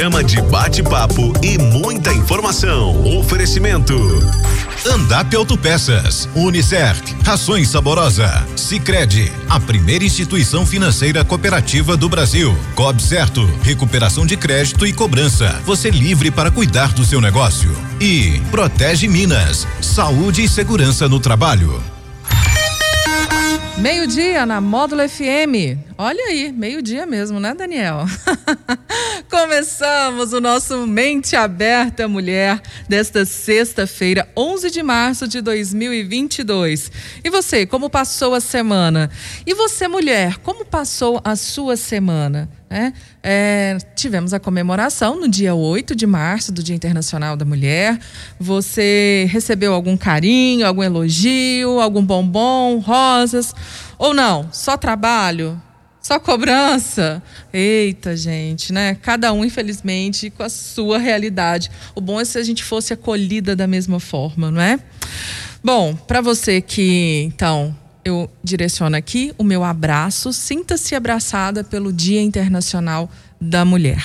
programa 0.00 0.24
de 0.24 0.40
bate-papo 0.40 1.30
e 1.42 1.58
muita 1.58 2.10
informação. 2.10 3.18
Oferecimento. 3.18 3.94
Andap 4.86 5.36
Autopeças, 5.36 6.26
Unicert, 6.34 7.14
Rações 7.22 7.68
Saborosa, 7.68 8.46
Sicredi, 8.56 9.30
a 9.46 9.60
primeira 9.60 10.02
instituição 10.02 10.64
financeira 10.64 11.22
cooperativa 11.22 11.98
do 11.98 12.08
Brasil. 12.08 12.56
Cob 12.74 12.98
Certo, 13.02 13.44
recuperação 13.62 14.24
de 14.24 14.38
crédito 14.38 14.86
e 14.86 14.92
cobrança. 14.94 15.60
Você 15.66 15.90
livre 15.90 16.30
para 16.30 16.50
cuidar 16.50 16.94
do 16.94 17.04
seu 17.04 17.20
negócio. 17.20 17.70
E 18.00 18.40
Protege 18.50 19.06
Minas, 19.06 19.68
saúde 19.82 20.42
e 20.42 20.48
segurança 20.48 21.10
no 21.10 21.20
trabalho. 21.20 21.78
Meio-dia 23.80 24.44
na 24.44 24.60
Módulo 24.60 25.08
FM. 25.08 25.80
Olha 25.96 26.22
aí, 26.26 26.52
meio-dia 26.52 27.06
mesmo, 27.06 27.40
né, 27.40 27.54
Daniel? 27.54 28.04
Começamos 29.30 30.34
o 30.34 30.40
nosso 30.40 30.86
Mente 30.86 31.34
Aberta 31.34 32.06
Mulher 32.06 32.60
desta 32.86 33.24
sexta-feira, 33.24 34.28
11 34.36 34.70
de 34.70 34.82
março 34.82 35.26
de 35.26 35.40
2022. 35.40 36.92
E 37.24 37.30
você, 37.30 37.64
como 37.64 37.88
passou 37.88 38.34
a 38.34 38.40
semana? 38.40 39.10
E 39.46 39.54
você, 39.54 39.88
mulher, 39.88 40.36
como 40.40 40.62
passou 40.62 41.18
a 41.24 41.34
sua 41.34 41.74
semana? 41.74 42.50
É, 42.72 42.92
é, 43.20 43.78
tivemos 43.96 44.32
a 44.32 44.38
comemoração 44.38 45.18
no 45.18 45.28
dia 45.28 45.56
8 45.56 45.96
de 45.96 46.06
março, 46.06 46.52
do 46.52 46.62
Dia 46.62 46.76
Internacional 46.76 47.36
da 47.36 47.44
Mulher. 47.44 47.98
Você 48.38 49.26
recebeu 49.28 49.74
algum 49.74 49.96
carinho, 49.96 50.64
algum 50.64 50.80
elogio, 50.80 51.80
algum 51.80 52.04
bombom, 52.04 52.78
rosas? 52.78 53.52
Ou 53.98 54.14
não? 54.14 54.48
Só 54.52 54.76
trabalho? 54.76 55.60
Só 56.00 56.20
cobrança? 56.20 57.20
Eita, 57.52 58.16
gente, 58.16 58.72
né? 58.72 58.96
Cada 59.02 59.32
um, 59.32 59.44
infelizmente, 59.44 60.30
com 60.30 60.44
a 60.44 60.48
sua 60.48 60.96
realidade. 60.96 61.72
O 61.92 62.00
bom 62.00 62.20
é 62.20 62.24
se 62.24 62.38
a 62.38 62.42
gente 62.44 62.62
fosse 62.62 62.92
acolhida 62.92 63.56
da 63.56 63.66
mesma 63.66 63.98
forma, 63.98 64.48
não 64.48 64.60
é? 64.60 64.78
Bom, 65.62 65.94
para 65.94 66.20
você 66.20 66.60
que, 66.60 67.24
então, 67.26 67.76
eu 68.04 68.30
direciono 68.42 68.96
aqui 68.96 69.32
o 69.38 69.44
meu 69.44 69.64
abraço. 69.64 70.32
Sinta-se 70.32 70.94
abraçada 70.94 71.62
pelo 71.64 71.92
Dia 71.92 72.20
Internacional 72.20 73.10
da 73.40 73.64
Mulher. 73.64 74.02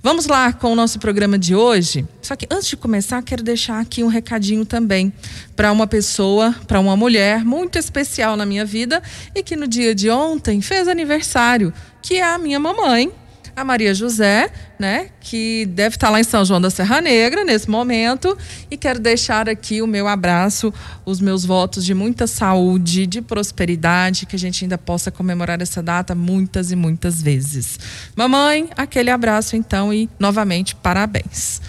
Vamos 0.00 0.26
lá 0.26 0.52
com 0.52 0.72
o 0.72 0.76
nosso 0.76 0.98
programa 0.98 1.36
de 1.36 1.54
hoje. 1.54 2.06
Só 2.22 2.36
que 2.36 2.46
antes 2.50 2.68
de 2.68 2.76
começar, 2.76 3.20
quero 3.22 3.42
deixar 3.42 3.80
aqui 3.80 4.04
um 4.04 4.06
recadinho 4.06 4.64
também 4.64 5.12
para 5.56 5.72
uma 5.72 5.86
pessoa, 5.86 6.54
para 6.66 6.78
uma 6.78 6.96
mulher 6.96 7.44
muito 7.44 7.78
especial 7.78 8.36
na 8.36 8.46
minha 8.46 8.64
vida 8.64 9.02
e 9.34 9.42
que 9.42 9.56
no 9.56 9.66
dia 9.66 9.94
de 9.94 10.08
ontem 10.08 10.60
fez 10.60 10.86
aniversário, 10.86 11.72
que 12.00 12.14
é 12.14 12.22
a 12.22 12.38
minha 12.38 12.60
mamãe, 12.60 13.10
a 13.56 13.64
Maria 13.64 13.92
José, 13.92 14.50
né, 14.78 15.08
que 15.20 15.66
deve 15.66 15.96
estar 15.96 16.08
lá 16.10 16.20
em 16.20 16.24
São 16.24 16.44
João 16.44 16.60
da 16.60 16.70
Serra 16.70 17.00
Negra 17.00 17.44
nesse 17.44 17.68
momento, 17.68 18.36
e 18.70 18.76
quero 18.76 19.00
deixar 19.00 19.48
aqui 19.48 19.82
o 19.82 19.86
meu 19.86 20.06
abraço, 20.06 20.72
os 21.04 21.20
meus 21.20 21.44
votos 21.44 21.84
de 21.84 21.94
muita 21.94 22.26
saúde, 22.26 23.06
de 23.06 23.20
prosperidade, 23.20 24.26
que 24.26 24.36
a 24.36 24.38
gente 24.38 24.64
ainda 24.64 24.78
possa 24.78 25.10
comemorar 25.10 25.60
essa 25.60 25.82
data 25.82 26.14
muitas 26.14 26.70
e 26.70 26.76
muitas 26.76 27.20
vezes. 27.20 27.78
Mamãe, 28.14 28.68
aquele 28.76 29.10
abraço 29.10 29.56
então 29.56 29.92
e 29.92 30.08
novamente 30.18 30.74
parabéns. 30.76 31.60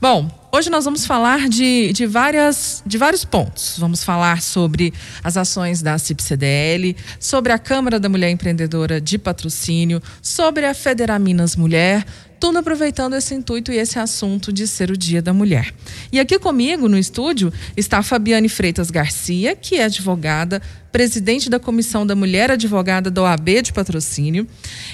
Bom, 0.00 0.30
hoje 0.52 0.70
nós 0.70 0.84
vamos 0.84 1.06
falar 1.06 1.48
de, 1.48 1.92
de, 1.92 2.06
várias, 2.06 2.82
de 2.84 2.98
vários 2.98 3.24
pontos. 3.24 3.76
Vamos 3.78 4.04
falar 4.04 4.42
sobre 4.42 4.92
as 5.22 5.36
ações 5.36 5.82
da 5.82 5.98
CIP-CDL, 5.98 6.96
sobre 7.18 7.52
a 7.52 7.58
Câmara 7.58 7.98
da 7.98 8.08
Mulher 8.08 8.30
Empreendedora 8.30 9.00
de 9.00 9.18
Patrocínio, 9.18 10.02
sobre 10.22 10.66
a 10.66 10.74
Federaminas 10.74 11.56
Mulher, 11.56 12.04
tudo 12.44 12.58
aproveitando 12.58 13.14
esse 13.14 13.34
intuito 13.34 13.72
e 13.72 13.78
esse 13.78 13.98
assunto 13.98 14.52
de 14.52 14.66
ser 14.66 14.90
o 14.90 14.98
Dia 14.98 15.22
da 15.22 15.32
Mulher. 15.32 15.74
E 16.12 16.20
aqui 16.20 16.38
comigo 16.38 16.90
no 16.90 16.98
estúdio 16.98 17.50
está 17.74 18.02
Fabiane 18.02 18.50
Freitas 18.50 18.90
Garcia, 18.90 19.56
que 19.56 19.76
é 19.76 19.84
advogada, 19.84 20.60
presidente 20.92 21.48
da 21.48 21.58
Comissão 21.58 22.06
da 22.06 22.14
Mulher 22.14 22.50
Advogada 22.50 23.10
da 23.10 23.22
OAB 23.22 23.62
de 23.62 23.72
Patrocínio 23.72 24.46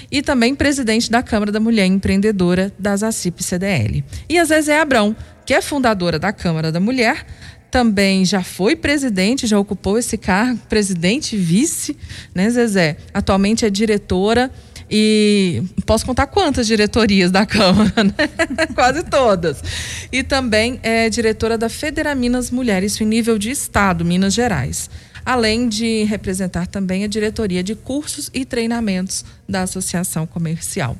e 0.09 0.21
também 0.21 0.55
presidente 0.55 1.11
da 1.11 1.21
Câmara 1.21 1.51
da 1.51 1.59
Mulher 1.59 1.87
Empreendedora 1.87 2.71
das 2.79 3.03
ACIP 3.03 3.43
CDL. 3.43 4.01
E 4.29 4.39
a 4.39 4.45
Zezé 4.45 4.79
Abrão, 4.79 5.13
que 5.45 5.53
é 5.53 5.61
fundadora 5.61 6.17
da 6.17 6.31
Câmara 6.31 6.71
da 6.71 6.79
Mulher, 6.79 7.25
também 7.69 8.23
já 8.23 8.43
foi 8.43 8.77
presidente, 8.77 9.45
já 9.45 9.59
ocupou 9.59 9.97
esse 9.97 10.17
cargo, 10.17 10.57
presidente 10.69 11.35
e 11.35 11.39
vice, 11.39 11.97
né, 12.33 12.49
Zezé? 12.49 12.95
Atualmente 13.13 13.65
é 13.65 13.69
diretora 13.69 14.49
e 14.91 15.63
posso 15.85 16.05
contar 16.05 16.27
quantas 16.27 16.67
diretorias 16.67 17.31
da 17.31 17.45
Câmara, 17.45 17.93
né? 18.03 18.67
Quase 18.75 19.03
todas. 19.03 19.63
E 20.11 20.21
também 20.21 20.79
é 20.83 21.09
diretora 21.09 21.57
da 21.57 21.69
Federaminas 21.69 22.51
Mulheres 22.51 22.99
em 22.99 23.05
nível 23.05 23.37
de 23.37 23.49
Estado, 23.49 24.03
Minas 24.03 24.33
Gerais. 24.33 24.89
Além 25.25 25.69
de 25.69 26.03
representar 26.03 26.67
também 26.67 27.03
a 27.03 27.07
diretoria 27.07 27.63
de 27.63 27.75
cursos 27.75 28.29
e 28.33 28.43
treinamentos 28.43 29.23
da 29.47 29.61
Associação 29.61 30.25
Comercial. 30.27 30.97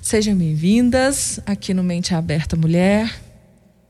Sejam 0.00 0.36
bem-vindas 0.36 1.40
aqui 1.44 1.74
no 1.74 1.82
Mente 1.82 2.14
Aberta 2.14 2.54
Mulher. 2.54 3.10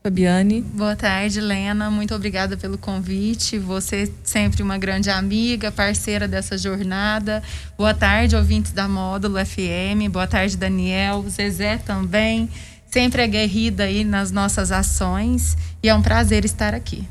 Fabiane. 0.03 0.59
Boa 0.61 0.97
tarde, 0.97 1.39
Lena. 1.39 1.89
Muito 1.89 2.13
obrigada 2.13 2.57
pelo 2.57 2.77
convite. 2.77 3.57
Você 3.57 4.11
sempre 4.21 4.61
uma 4.61 4.77
grande 4.77 5.09
amiga, 5.09 5.71
parceira 5.71 6.27
dessa 6.27 6.57
jornada. 6.57 7.41
Boa 7.77 7.93
tarde, 7.93 8.35
ouvintes 8.35 8.73
da 8.73 8.85
Módulo 8.85 9.37
FM. 9.37 10.11
Boa 10.11 10.27
tarde, 10.27 10.57
Daniel. 10.57 11.23
Zezé 11.29 11.77
também. 11.77 12.49
Sempre 12.91 13.21
aguerrida 13.21 13.85
aí 13.85 14.03
nas 14.03 14.29
nossas 14.29 14.73
ações. 14.73 15.55
E 15.81 15.87
é 15.87 15.95
um 15.95 16.01
prazer 16.01 16.43
estar 16.43 16.73
aqui. 16.73 17.07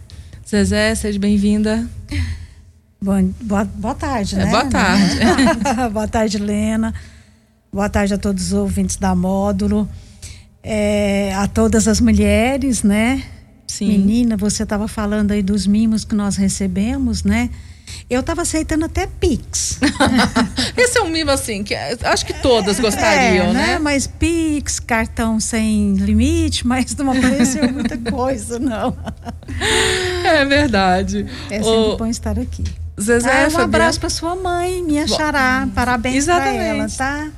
Zezé, 0.46 0.94
seja 0.94 1.18
bem-vinda. 1.18 1.88
Boa, 3.00 3.20
boa, 3.40 3.64
boa 3.64 3.94
tarde, 3.96 4.36
é, 4.36 4.44
né? 4.44 4.50
Boa 4.50 4.66
tarde. 4.66 5.18
boa 5.92 6.06
tarde, 6.06 6.38
Lena. 6.38 6.94
Boa 7.72 7.88
tarde 7.88 8.14
a 8.14 8.18
todos 8.18 8.44
os 8.44 8.52
ouvintes 8.52 8.94
da 8.94 9.12
Módulo 9.12 9.88
é, 10.62 11.34
a 11.34 11.46
todas 11.46 11.88
as 11.88 12.00
mulheres, 12.00 12.82
né? 12.82 13.22
Sim. 13.66 13.88
Menina, 13.88 14.36
você 14.36 14.62
estava 14.62 14.86
falando 14.86 15.32
aí 15.32 15.42
dos 15.42 15.66
mimos 15.66 16.04
que 16.04 16.14
nós 16.14 16.36
recebemos, 16.36 17.24
né? 17.24 17.50
Eu 18.08 18.20
estava 18.20 18.42
aceitando 18.42 18.84
até 18.84 19.06
Pix. 19.06 19.78
Esse 20.76 20.98
é 20.98 21.02
um 21.02 21.08
mimo 21.08 21.30
assim, 21.30 21.64
que 21.64 21.74
acho 21.74 22.26
que 22.26 22.34
todas 22.34 22.78
gostariam, 22.78 23.46
é, 23.46 23.52
né? 23.52 23.66
né? 23.66 23.78
Mas 23.78 24.06
Pix, 24.06 24.78
cartão 24.78 25.40
sem 25.40 25.94
limite, 25.94 26.66
mas 26.66 26.94
não 26.96 27.10
apareceu 27.10 27.70
muita 27.72 27.96
coisa, 28.10 28.58
não. 28.58 28.96
É 30.24 30.44
verdade. 30.44 31.26
É 31.50 31.62
sempre 31.62 31.70
o... 31.70 31.96
bom 31.96 32.06
estar 32.06 32.38
aqui. 32.38 32.64
Zezé, 33.00 33.46
ah, 33.46 33.48
um 33.52 33.58
abraço 33.58 33.98
para 33.98 34.10
sua 34.10 34.36
mãe, 34.36 34.82
minha 34.82 35.08
xará. 35.08 35.66
Parabéns 35.74 36.26
para 36.26 36.52
ela, 36.52 36.86
tá? 36.88 37.30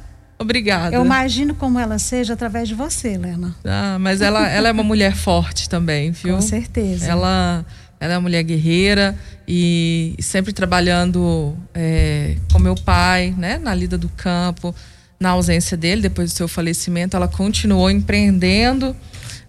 Obrigada. 0.45 0.95
Eu 0.95 1.05
imagino 1.05 1.55
como 1.55 1.79
ela 1.79 1.99
seja 1.99 2.35
através 2.35 2.69
de 2.69 2.75
você, 2.75 3.17
Lena. 3.17 3.55
Ah, 3.65 3.97
mas 3.99 4.21
ela, 4.21 4.49
ela 4.49 4.69
é 4.69 4.73
uma 4.73 4.83
mulher 4.83 5.17
forte 5.17 5.69
também, 5.69 6.11
viu? 6.13 6.37
Com 6.37 6.43
certeza. 6.43 7.07
Ela, 7.07 7.65
ela 7.99 8.15
é 8.15 8.17
uma 8.17 8.23
mulher 8.23 8.43
guerreira 8.43 9.17
e 9.49 10.15
sempre 10.21 10.53
trabalhando 10.53 11.57
é, 11.75 12.37
com 12.53 12.59
meu 12.59 12.75
pai, 12.75 13.35
né, 13.37 13.59
na 13.59 13.75
lida 13.75 13.99
do 13.99 14.09
campo. 14.11 14.75
Na 15.19 15.31
ausência 15.31 15.77
dele, 15.77 16.03
depois 16.03 16.33
do 16.33 16.37
seu 16.37 16.47
falecimento, 16.47 17.17
ela 17.17 17.29
continuou 17.29 17.91
empreendendo 17.91 18.95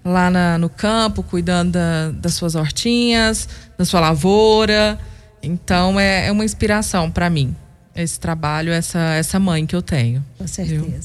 lá 0.03 0.29
na, 0.29 0.57
no 0.57 0.69
campo, 0.69 1.21
cuidando 1.23 1.73
da, 1.73 2.11
das 2.11 2.35
suas 2.35 2.55
hortinhas, 2.55 3.49
da 3.77 3.83
sua 3.83 3.99
lavoura. 3.99 4.97
Então 5.43 5.99
é, 5.99 6.27
é 6.27 6.31
uma 6.31 6.45
inspiração 6.45 7.11
para 7.11 7.29
mim 7.29 7.55
esse 7.95 8.19
trabalho, 8.19 8.71
essa, 8.73 8.99
essa 9.15 9.39
mãe 9.39 9.65
que 9.65 9.75
eu 9.75 9.81
tenho. 9.81 10.23
Com 10.37 10.45
certeza. 10.47 10.85
Viu? 10.85 11.01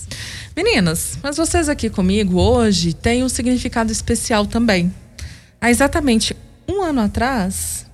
Meninas, 0.56 1.18
mas 1.22 1.36
vocês 1.36 1.68
aqui 1.68 1.88
comigo 1.88 2.40
hoje 2.40 2.92
têm 2.92 3.22
um 3.22 3.28
significado 3.28 3.92
especial 3.92 4.46
também. 4.46 4.92
Há 5.60 5.70
exatamente 5.70 6.36
um 6.68 6.82
ano 6.82 7.00
atrás, 7.00 7.86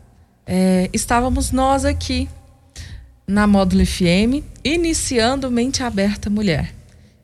é, 0.47 0.89
estávamos 0.93 1.51
nós 1.51 1.85
aqui 1.85 2.29
na 3.27 3.47
Módulo 3.47 3.85
FM, 3.85 4.45
iniciando 4.65 5.51
Mente 5.51 5.83
Aberta 5.83 6.31
Mulher. 6.31 6.73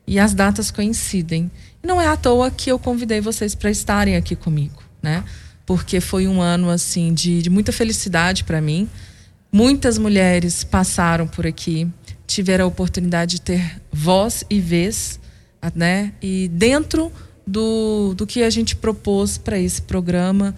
E 0.05 0.19
as 0.19 0.33
datas 0.33 0.69
coincidem. 0.69 1.49
Não 1.81 1.99
é 1.99 2.07
à 2.07 2.17
toa 2.17 2.51
que 2.51 2.71
eu 2.71 2.77
convidei 2.77 3.21
vocês 3.21 3.55
para 3.55 3.71
estarem 3.71 4.15
aqui 4.15 4.35
comigo, 4.35 4.83
né? 5.01 5.23
Porque 5.65 6.01
foi 6.01 6.27
um 6.27 6.41
ano 6.41 6.69
assim 6.69 7.13
de, 7.13 7.41
de 7.41 7.49
muita 7.49 7.71
felicidade 7.71 8.43
para 8.43 8.59
mim 8.59 8.89
Muitas 9.55 9.99
mulheres 9.99 10.63
passaram 10.63 11.27
por 11.27 11.45
aqui, 11.45 11.87
tiveram 12.25 12.65
a 12.65 12.67
oportunidade 12.67 13.35
de 13.35 13.41
ter 13.41 13.79
voz 13.91 14.43
e 14.49 14.59
vez, 14.59 15.19
né? 15.75 16.11
E 16.23 16.47
dentro 16.47 17.11
do, 17.45 18.15
do 18.15 18.25
que 18.25 18.41
a 18.41 18.49
gente 18.49 18.75
propôs 18.75 19.37
para 19.37 19.59
esse 19.59 19.79
programa, 19.83 20.55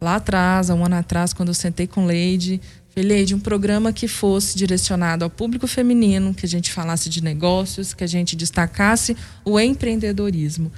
lá 0.00 0.16
atrás, 0.16 0.70
há 0.70 0.74
um 0.74 0.82
ano 0.82 0.94
atrás, 0.94 1.34
quando 1.34 1.48
eu 1.48 1.54
sentei 1.54 1.86
com 1.86 2.06
Leide, 2.06 2.58
falei, 2.88 3.06
Leide, 3.06 3.34
um 3.34 3.38
programa 3.38 3.92
que 3.92 4.08
fosse 4.08 4.56
direcionado 4.56 5.24
ao 5.24 5.30
público 5.30 5.66
feminino, 5.66 6.32
que 6.32 6.46
a 6.46 6.48
gente 6.48 6.72
falasse 6.72 7.10
de 7.10 7.22
negócios, 7.22 7.92
que 7.92 8.02
a 8.02 8.06
gente 8.08 8.34
destacasse 8.34 9.14
o 9.44 9.60
empreendedorismo. 9.60 10.72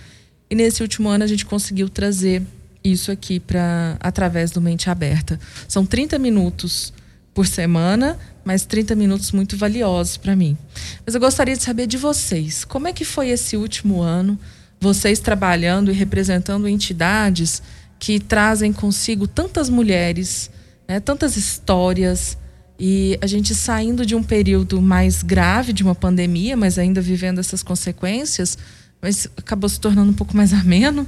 E 0.51 0.57
nesse 0.57 0.83
último 0.83 1.09
ano 1.09 1.23
a 1.23 1.29
gente 1.29 1.47
conseguiu 1.47 1.89
trazer 1.89 2.43
isso 2.83 3.13
aqui 3.13 3.39
para 3.39 3.97
através 4.01 4.51
do 4.51 4.61
Mente 4.61 4.91
Aberta. 4.91 5.39
São 5.69 5.87
30 5.87 6.19
minutos 6.19 6.93
por 7.35 7.47
semana, 7.47 8.19
mas 8.45 8.65
30 8.65 8.95
minutos 8.95 9.33
muito 9.33 9.57
valiosos 9.57 10.17
para 10.17 10.35
mim. 10.35 10.57
Mas 11.05 11.15
eu 11.15 11.21
gostaria 11.21 11.57
de 11.57 11.63
saber 11.63 11.87
de 11.87 11.97
vocês, 11.97 12.65
como 12.65 12.89
é 12.89 12.93
que 12.93 13.05
foi 13.05 13.29
esse 13.29 13.57
último 13.57 14.03
ano, 14.03 14.39
vocês 14.81 15.21
trabalhando 15.21 15.91
e 15.91 15.95
representando 15.95 16.69
entidades 16.69 17.63
que 17.99 18.19
trazem 18.19 18.73
consigo 18.73 19.27
tantas 19.27 19.69
mulheres, 19.69 20.51
né, 20.89 20.99
tantas 20.99 21.37
histórias, 21.37 22.37
e 22.83 23.19
a 23.21 23.27
gente 23.27 23.55
saindo 23.55 24.07
de 24.07 24.15
um 24.15 24.23
período 24.23 24.81
mais 24.81 25.23
grave 25.23 25.71
de 25.71 25.83
uma 25.83 25.95
pandemia, 25.95 26.57
mas 26.57 26.79
ainda 26.79 27.03
vivendo 27.03 27.39
essas 27.39 27.63
consequências, 27.63 28.57
mas 29.03 29.29
acabou 29.37 29.69
se 29.69 29.79
tornando 29.79 30.11
um 30.11 30.15
pouco 30.15 30.35
mais 30.35 30.53
ameno. 30.55 31.07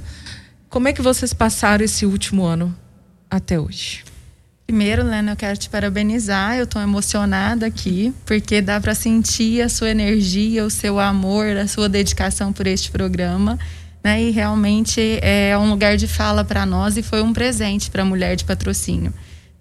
Como 0.69 0.87
é 0.87 0.93
que 0.93 1.01
vocês 1.01 1.33
passaram 1.33 1.83
esse 1.83 2.05
último 2.05 2.43
ano 2.43 2.75
até 3.29 3.59
hoje? 3.59 4.12
Primeiro, 4.65 5.03
Lena, 5.03 5.31
eu 5.31 5.35
quero 5.35 5.57
te 5.57 5.69
parabenizar. 5.69 6.57
Eu 6.57 6.63
estou 6.63 6.81
emocionada 6.81 7.65
aqui, 7.65 8.13
porque 8.25 8.61
dá 8.61 8.79
para 8.79 8.95
sentir 8.95 9.61
a 9.61 9.69
sua 9.69 9.89
energia, 9.89 10.65
o 10.65 10.69
seu 10.69 10.99
amor, 10.99 11.57
a 11.57 11.67
sua 11.67 11.89
dedicação 11.89 12.53
por 12.53 12.65
este 12.65 12.89
programa. 12.89 13.59
Né? 14.03 14.23
E 14.23 14.31
realmente 14.31 15.19
é 15.21 15.57
um 15.57 15.69
lugar 15.69 15.97
de 15.97 16.07
fala 16.07 16.43
para 16.43 16.65
nós 16.65 16.97
e 16.97 17.03
foi 17.03 17.21
um 17.21 17.33
presente 17.33 17.91
para 17.91 18.01
a 18.01 18.05
mulher 18.05 18.35
de 18.35 18.45
patrocínio 18.45 19.13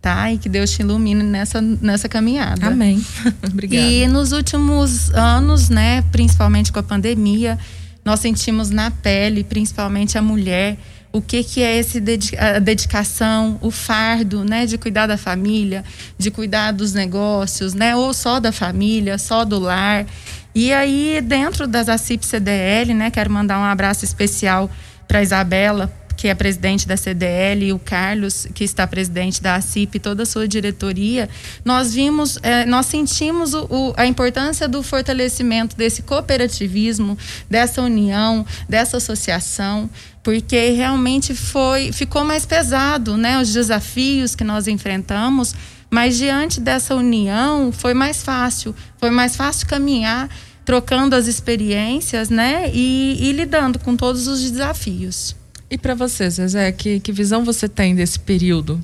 tá? 0.03 0.33
E 0.33 0.37
que 0.37 0.49
Deus 0.49 0.73
te 0.73 0.83
ilumine 0.83 1.23
nessa, 1.23 1.61
nessa 1.63 2.09
caminhada. 2.09 2.67
Amém. 2.67 3.01
Obrigada. 3.49 3.87
E 3.87 4.09
nos 4.09 4.33
últimos 4.33 5.11
anos, 5.15 5.69
né, 5.69 6.03
principalmente 6.11 6.73
com 6.73 6.81
a 6.81 6.83
pandemia, 6.83 7.57
nós 8.05 8.19
sentimos 8.19 8.69
na 8.69 8.91
pele, 8.91 9.45
principalmente 9.45 10.19
a 10.19 10.23
mulher, 10.23 10.77
o 11.13 11.21
que 11.21 11.45
que 11.45 11.63
é 11.63 11.77
esse 11.77 12.03
a 12.39 12.59
dedicação, 12.59 13.59
o 13.61 13.71
fardo, 13.71 14.45
né, 14.45 14.65
de 14.65 14.79
cuidar 14.79 15.07
da 15.07 15.19
família, 15.19 15.85
de 16.17 16.31
cuidar 16.31 16.73
dos 16.73 16.95
negócios, 16.95 17.75
né, 17.75 17.95
ou 17.95 18.15
só 18.15 18.41
da 18.41 18.51
família, 18.51 19.19
só 19.19 19.45
do 19.45 19.59
lar. 19.59 20.07
E 20.55 20.73
aí 20.73 21.21
dentro 21.21 21.67
das 21.67 21.89
ACIP 21.89 22.25
CDL, 22.25 22.95
né, 22.95 23.11
quero 23.11 23.31
mandar 23.31 23.59
um 23.59 23.65
abraço 23.65 24.05
especial 24.05 24.71
para 25.07 25.23
Isabela, 25.23 25.93
que 26.23 26.29
é 26.29 26.35
presidente 26.37 26.87
da 26.87 26.97
CDL, 26.97 27.67
e 27.67 27.73
o 27.73 27.81
Carlos, 27.81 28.47
que 28.55 28.63
está 28.63 28.87
presidente 28.87 29.43
da 29.43 29.57
ACIP, 29.57 29.99
toda 29.99 30.23
a 30.23 30.27
sua 30.27 30.47
diretoria, 30.47 31.29
nós 31.65 31.93
vimos, 31.93 32.39
é, 32.45 32.65
nós 32.65 32.87
sentimos 32.87 33.55
o, 33.55 33.65
o, 33.65 33.93
a 33.97 34.07
importância 34.07 34.69
do 34.69 34.85
fortalecimento 34.85 35.77
desse 35.77 36.01
cooperativismo, 36.01 37.19
dessa 37.51 37.83
união, 37.83 38.47
dessa 38.69 38.99
associação, 38.99 39.91
porque 40.23 40.71
realmente 40.71 41.35
foi, 41.35 41.91
ficou 41.91 42.25
mais 42.25 42.47
pesado, 42.47 43.17
né, 43.17 43.41
os 43.41 43.53
desafios 43.53 44.37
que 44.37 44.45
nós 44.45 44.69
enfrentamos, 44.69 45.57
mas 45.91 46.17
diante 46.17 46.61
dessa 46.61 46.95
união 46.95 47.73
foi 47.73 47.95
mais 47.95 48.23
fácil, 48.23 48.73
foi 48.97 49.11
mais 49.11 49.35
fácil 49.35 49.67
caminhar 49.67 50.29
trocando 50.65 51.17
as 51.17 51.27
experiências, 51.27 52.31
né, 52.31 52.71
e, 52.73 53.17
e 53.19 53.33
lidando 53.33 53.81
com 53.81 53.97
todos 53.97 54.29
os 54.29 54.41
desafios. 54.49 55.42
E 55.73 55.79
para 55.79 55.95
você, 55.95 56.29
Zezé, 56.29 56.71
que, 56.71 57.01
que 57.01 57.11
visão 57.11 57.47
você 57.47 57.67
tem 57.67 57.95
desse 57.95 58.21
período 58.21 58.79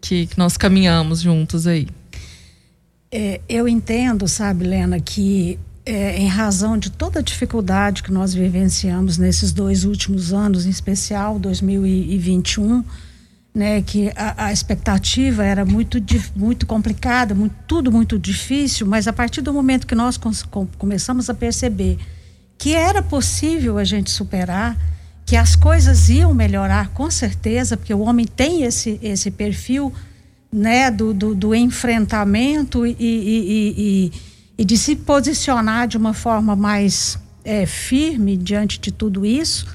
que, 0.00 0.26
que 0.26 0.36
nós 0.36 0.56
caminhamos 0.56 1.20
juntos 1.20 1.68
aí? 1.68 1.86
É, 3.12 3.40
eu 3.48 3.68
entendo, 3.68 4.26
sabe, 4.26 4.64
Lena, 4.64 4.98
que 4.98 5.56
é, 5.84 6.18
em 6.18 6.26
razão 6.26 6.76
de 6.76 6.90
toda 6.90 7.20
a 7.20 7.22
dificuldade 7.22 8.02
que 8.02 8.10
nós 8.10 8.34
vivenciamos 8.34 9.18
nesses 9.18 9.52
dois 9.52 9.84
últimos 9.84 10.32
anos, 10.32 10.66
em 10.66 10.70
especial 10.70 11.38
2021, 11.38 12.82
né, 13.54 13.80
que 13.82 14.10
a, 14.16 14.46
a 14.46 14.52
expectativa 14.52 15.44
era 15.44 15.64
muito, 15.64 15.98
muito 16.34 16.66
complicada, 16.66 17.36
muito, 17.36 17.54
tudo 17.68 17.92
muito 17.92 18.18
difícil, 18.18 18.84
mas 18.84 19.06
a 19.06 19.12
partir 19.12 19.42
do 19.42 19.52
momento 19.52 19.86
que 19.86 19.94
nós 19.94 20.16
com, 20.16 20.32
começamos 20.76 21.30
a 21.30 21.34
perceber 21.34 21.98
que 22.58 22.74
era 22.74 23.00
possível 23.00 23.78
a 23.78 23.84
gente 23.84 24.10
superar, 24.10 24.76
que 25.26 25.34
as 25.34 25.56
coisas 25.56 26.08
iam 26.08 26.32
melhorar 26.32 26.90
com 26.90 27.10
certeza, 27.10 27.76
porque 27.76 27.92
o 27.92 27.98
homem 27.98 28.24
tem 28.24 28.62
esse, 28.62 29.00
esse 29.02 29.28
perfil 29.28 29.92
né, 30.52 30.88
do, 30.88 31.12
do, 31.12 31.34
do 31.34 31.52
enfrentamento 31.52 32.86
e, 32.86 32.96
e, 32.98 33.74
e, 33.76 34.12
e, 34.56 34.64
de 34.64 34.78
se 34.78 34.94
posicionar 34.94 35.88
de 35.88 35.96
uma 35.96 36.14
forma 36.14 36.54
mais 36.54 37.18
é, 37.44 37.66
firme 37.66 38.36
diante 38.36 38.78
de 38.78 38.92
tudo 38.92 39.26
isso. 39.26 39.66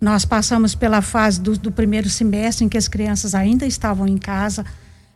Nós 0.00 0.24
passamos 0.24 0.76
pela 0.76 1.02
fase 1.02 1.40
do, 1.40 1.58
do 1.58 1.72
primeiro 1.72 2.08
semestre 2.08 2.64
em 2.64 2.68
que 2.68 2.78
as 2.78 2.86
crianças 2.86 3.34
ainda 3.34 3.66
estavam 3.66 4.06
em 4.06 4.16
casa. 4.16 4.64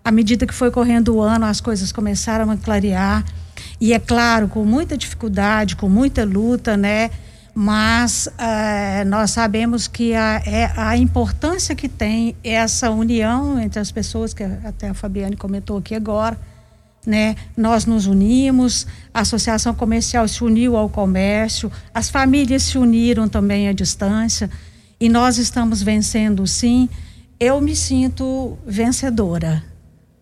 À 0.04 0.10
medida 0.10 0.46
que 0.46 0.54
foi 0.54 0.70
correndo 0.72 1.14
o 1.14 1.22
ano, 1.22 1.46
as 1.46 1.60
coisas 1.60 1.92
começaram 1.92 2.50
a 2.50 2.56
clarear. 2.56 3.24
E 3.80 3.92
é 3.92 4.00
claro, 4.00 4.48
com 4.48 4.64
muita 4.64 4.96
dificuldade, 4.96 5.76
com 5.76 5.88
muita 5.88 6.24
luta, 6.24 6.76
né? 6.76 7.10
Mas 7.58 8.28
é, 8.36 9.02
nós 9.06 9.30
sabemos 9.30 9.88
que 9.88 10.12
a, 10.12 10.42
é, 10.44 10.70
a 10.76 10.94
importância 10.94 11.74
que 11.74 11.88
tem 11.88 12.36
essa 12.44 12.90
união 12.90 13.58
entre 13.58 13.80
as 13.80 13.90
pessoas, 13.90 14.34
que 14.34 14.42
até 14.42 14.90
a 14.90 14.94
Fabiane 14.94 15.38
comentou 15.38 15.78
aqui 15.78 15.94
agora, 15.94 16.38
né? 17.06 17.34
Nós 17.56 17.86
nos 17.86 18.06
unimos, 18.06 18.86
a 19.14 19.20
Associação 19.20 19.74
Comercial 19.74 20.28
se 20.28 20.44
uniu 20.44 20.76
ao 20.76 20.90
comércio, 20.90 21.72
as 21.94 22.10
famílias 22.10 22.62
se 22.62 22.76
uniram 22.76 23.26
também 23.26 23.70
à 23.70 23.72
distância 23.72 24.50
e 25.00 25.08
nós 25.08 25.38
estamos 25.38 25.82
vencendo 25.82 26.46
sim. 26.46 26.90
Eu 27.40 27.58
me 27.62 27.74
sinto 27.74 28.58
vencedora, 28.66 29.64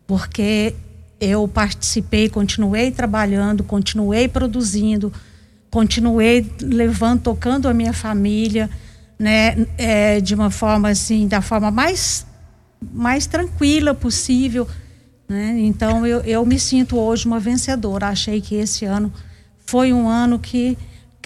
porque 0.06 0.72
eu 1.20 1.48
participei, 1.48 2.28
continuei 2.28 2.92
trabalhando, 2.92 3.64
continuei 3.64 4.28
produzindo, 4.28 5.12
continuei 5.74 6.48
levando, 6.62 7.22
tocando 7.22 7.66
a 7.66 7.74
minha 7.74 7.92
família, 7.92 8.70
né, 9.18 9.66
é, 9.76 10.20
de 10.20 10.32
uma 10.32 10.48
forma 10.48 10.88
assim, 10.88 11.26
da 11.26 11.42
forma 11.42 11.68
mais, 11.68 12.24
mais 12.92 13.26
tranquila 13.26 13.92
possível, 13.92 14.68
né? 15.28 15.56
Então 15.58 16.06
eu, 16.06 16.20
eu 16.20 16.46
me 16.46 16.60
sinto 16.60 16.96
hoje 16.96 17.26
uma 17.26 17.40
vencedora. 17.40 18.06
Achei 18.06 18.40
que 18.40 18.54
esse 18.54 18.84
ano 18.84 19.12
foi 19.66 19.92
um 19.92 20.08
ano 20.08 20.38
que 20.38 20.78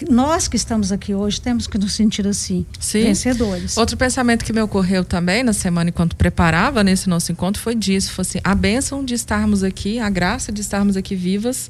nós 0.09 0.47
que 0.47 0.55
estamos 0.55 0.91
aqui 0.91 1.13
hoje 1.13 1.39
temos 1.39 1.67
que 1.67 1.77
nos 1.77 1.93
sentir 1.93 2.25
assim, 2.25 2.65
Sim. 2.79 3.03
vencedores. 3.03 3.77
Outro 3.77 3.97
pensamento 3.97 4.43
que 4.43 4.51
me 4.51 4.61
ocorreu 4.61 5.05
também 5.05 5.43
na 5.43 5.53
semana 5.53 5.91
enquanto 5.91 6.15
preparava 6.15 6.83
nesse 6.83 7.07
nosso 7.07 7.31
encontro 7.31 7.61
foi 7.61 7.75
disso, 7.75 8.13
foi 8.13 8.23
assim, 8.23 8.39
a 8.43 8.55
bênção 8.55 9.05
de 9.05 9.13
estarmos 9.13 9.63
aqui, 9.63 9.99
a 9.99 10.09
graça 10.09 10.51
de 10.51 10.61
estarmos 10.61 10.97
aqui 10.97 11.15
vivas, 11.15 11.69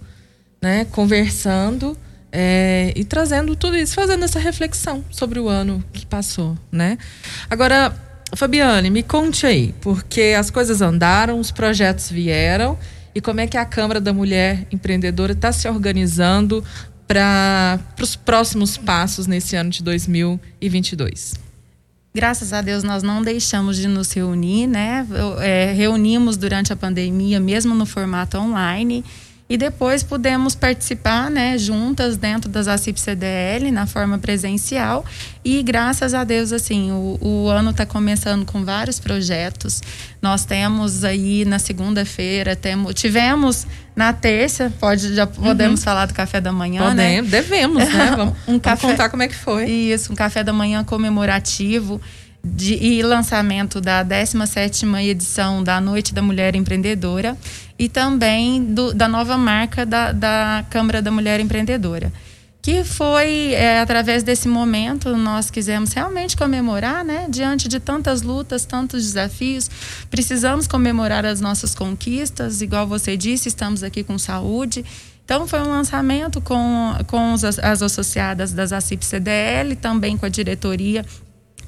né, 0.62 0.86
conversando, 0.86 1.98
é, 2.32 2.94
e 2.96 3.04
trazendo 3.04 3.56
tudo 3.56 3.78
isso, 3.78 3.96
fazendo 3.96 4.24
essa 4.24 4.40
reflexão 4.40 5.04
sobre 5.10 5.40
o 5.40 5.48
ano 5.48 5.84
que 5.92 6.06
passou, 6.06 6.58
né? 6.72 6.98
Agora, 7.50 7.94
Fabiane, 8.36 8.90
me 8.90 9.02
conte 9.02 9.46
aí, 9.46 9.74
porque 9.82 10.36
as 10.38 10.52
coisas 10.52 10.82
andaram, 10.82 11.40
os 11.40 11.52
projetos 11.52 12.10
vieram 12.10 12.78
e 13.14 13.20
como 13.20 13.40
é 13.40 13.48
que 13.48 13.58
a 13.58 13.66
Câmara 13.66 14.00
da 14.00 14.14
Mulher 14.14 14.68
Empreendedora 14.72 15.32
está 15.32 15.52
se 15.52 15.68
organizando 15.68 16.64
para 17.08 17.80
os 18.00 18.16
próximos 18.16 18.78
passos 18.78 19.26
nesse 19.26 19.56
ano 19.56 19.72
de 19.72 19.82
2022? 19.84 21.34
Graças 22.14 22.54
a 22.54 22.62
Deus 22.62 22.84
nós 22.84 23.02
não 23.02 23.22
deixamos 23.22 23.78
de 23.78 23.88
nos 23.88 24.12
reunir, 24.12 24.68
né? 24.68 25.06
É, 25.40 25.74
reunimos 25.74 26.38
durante 26.38 26.72
a 26.72 26.76
pandemia, 26.76 27.40
mesmo 27.40 27.74
no 27.74 27.86
formato 27.86 28.38
online 28.38 29.04
e 29.50 29.58
depois 29.58 30.04
pudemos 30.04 30.54
participar, 30.54 31.32
né, 31.32 31.58
juntas 31.58 32.18
dentro 32.18 32.48
das 32.48 32.68
ACIP 32.68 33.00
CDL 33.00 33.72
na 33.72 33.88
forma 33.88 34.20
presencial 34.20 35.04
e 35.44 35.64
graças 35.64 36.14
a 36.14 36.24
Deus 36.24 36.54
assim 36.54 36.92
o, 36.92 37.18
o 37.20 37.50
ano 37.50 37.72
está 37.72 37.84
começando 37.84 38.46
com 38.46 38.64
vários 38.64 39.00
projetos. 39.00 39.82
Nós 40.22 40.46
temos 40.46 41.04
aí 41.04 41.46
na 41.46 41.58
segunda-feira 41.58 42.56
temos 42.56 42.94
tivemos 42.94 43.66
na 43.96 44.14
terça 44.14 44.72
pode 44.80 45.16
já 45.16 45.26
podemos 45.26 45.80
uhum. 45.80 45.84
falar 45.84 46.06
do 46.06 46.14
café 46.14 46.40
da 46.40 46.52
manhã, 46.52 46.82
podemos, 46.84 46.96
né? 46.96 47.22
Devemos, 47.24 47.84
né? 47.92 48.14
Vamos, 48.16 48.36
um 48.48 48.60
café, 48.60 48.82
vamos 48.82 48.98
contar 48.98 49.10
como 49.10 49.24
é 49.24 49.28
que 49.28 49.36
foi. 49.36 49.66
Isso, 49.70 50.14
um 50.14 50.16
café 50.16 50.44
da 50.44 50.54
manhã 50.54 50.84
comemorativo. 50.84 52.00
De, 52.42 52.76
e 52.76 53.04
lançamento 53.04 53.82
da 53.82 54.04
17ª 54.04 55.04
edição 55.04 55.62
da 55.62 55.82
Noite 55.82 56.14
da 56.14 56.22
Mulher 56.22 56.56
Empreendedora 56.56 57.38
e 57.78 57.90
também 57.90 58.64
do, 58.64 58.94
da 58.94 59.10
nova 59.10 59.38
marca 59.38 59.86
da, 59.86 60.14
da 60.14 60.66
Câmara 60.70 61.02
da 61.02 61.12
Mulher 61.12 61.40
Empreendedora. 61.40 62.12
Que 62.62 62.84
foi, 62.84 63.54
é, 63.54 63.80
através 63.80 64.22
desse 64.22 64.48
momento, 64.48 65.16
nós 65.16 65.50
quisemos 65.50 65.94
realmente 65.94 66.36
comemorar, 66.36 67.06
né? 67.06 67.26
Diante 67.30 67.70
de 67.70 67.80
tantas 67.80 68.22
lutas, 68.22 68.66
tantos 68.66 69.04
desafios, 69.04 69.70
precisamos 70.12 70.68
comemorar 70.68 71.26
as 71.26 71.40
nossas 71.40 71.74
conquistas. 71.74 72.62
Igual 72.62 72.86
você 72.86 73.16
disse, 73.16 73.48
estamos 73.48 73.82
aqui 73.82 74.04
com 74.04 74.18
saúde. 74.18 74.84
Então, 75.24 75.48
foi 75.48 75.62
um 75.62 75.70
lançamento 75.70 76.42
com, 76.42 76.96
com 77.08 77.34
as, 77.34 77.60
as 77.60 77.82
associadas 77.82 78.52
das 78.52 78.74
ACIP 78.74 79.06
CDL, 79.06 79.76
também 79.76 80.18
com 80.18 80.26
a 80.26 80.30
diretoria 80.30 81.06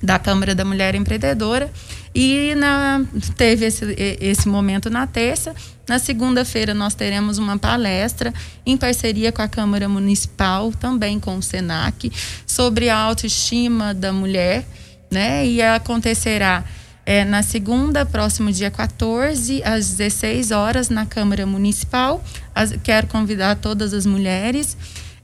da 0.01 0.17
Câmara 0.17 0.55
da 0.55 0.65
Mulher 0.65 0.95
Empreendedora. 0.95 1.71
E 2.13 2.53
na, 2.55 3.05
teve 3.37 3.65
esse, 3.65 3.95
esse 4.19 4.47
momento 4.47 4.89
na 4.89 5.07
terça. 5.07 5.55
Na 5.87 5.99
segunda-feira, 5.99 6.73
nós 6.73 6.93
teremos 6.93 7.37
uma 7.37 7.57
palestra 7.57 8.33
em 8.65 8.77
parceria 8.77 9.31
com 9.31 9.41
a 9.41 9.47
Câmara 9.47 9.87
Municipal, 9.87 10.71
também 10.71 11.19
com 11.19 11.37
o 11.37 11.43
SENAC, 11.43 12.11
sobre 12.45 12.89
a 12.89 12.97
autoestima 12.97 13.93
da 13.93 14.11
mulher. 14.11 14.65
Né? 15.09 15.45
E 15.45 15.61
acontecerá 15.61 16.63
é, 17.05 17.25
na 17.25 17.41
segunda, 17.41 18.05
próximo 18.05 18.51
dia 18.51 18.69
14, 18.69 19.61
às 19.63 19.89
16 19.89 20.51
horas, 20.51 20.89
na 20.89 21.05
Câmara 21.05 21.45
Municipal. 21.45 22.23
As, 22.53 22.73
quero 22.83 23.07
convidar 23.07 23.55
todas 23.55 23.93
as 23.93 24.05
mulheres. 24.05 24.77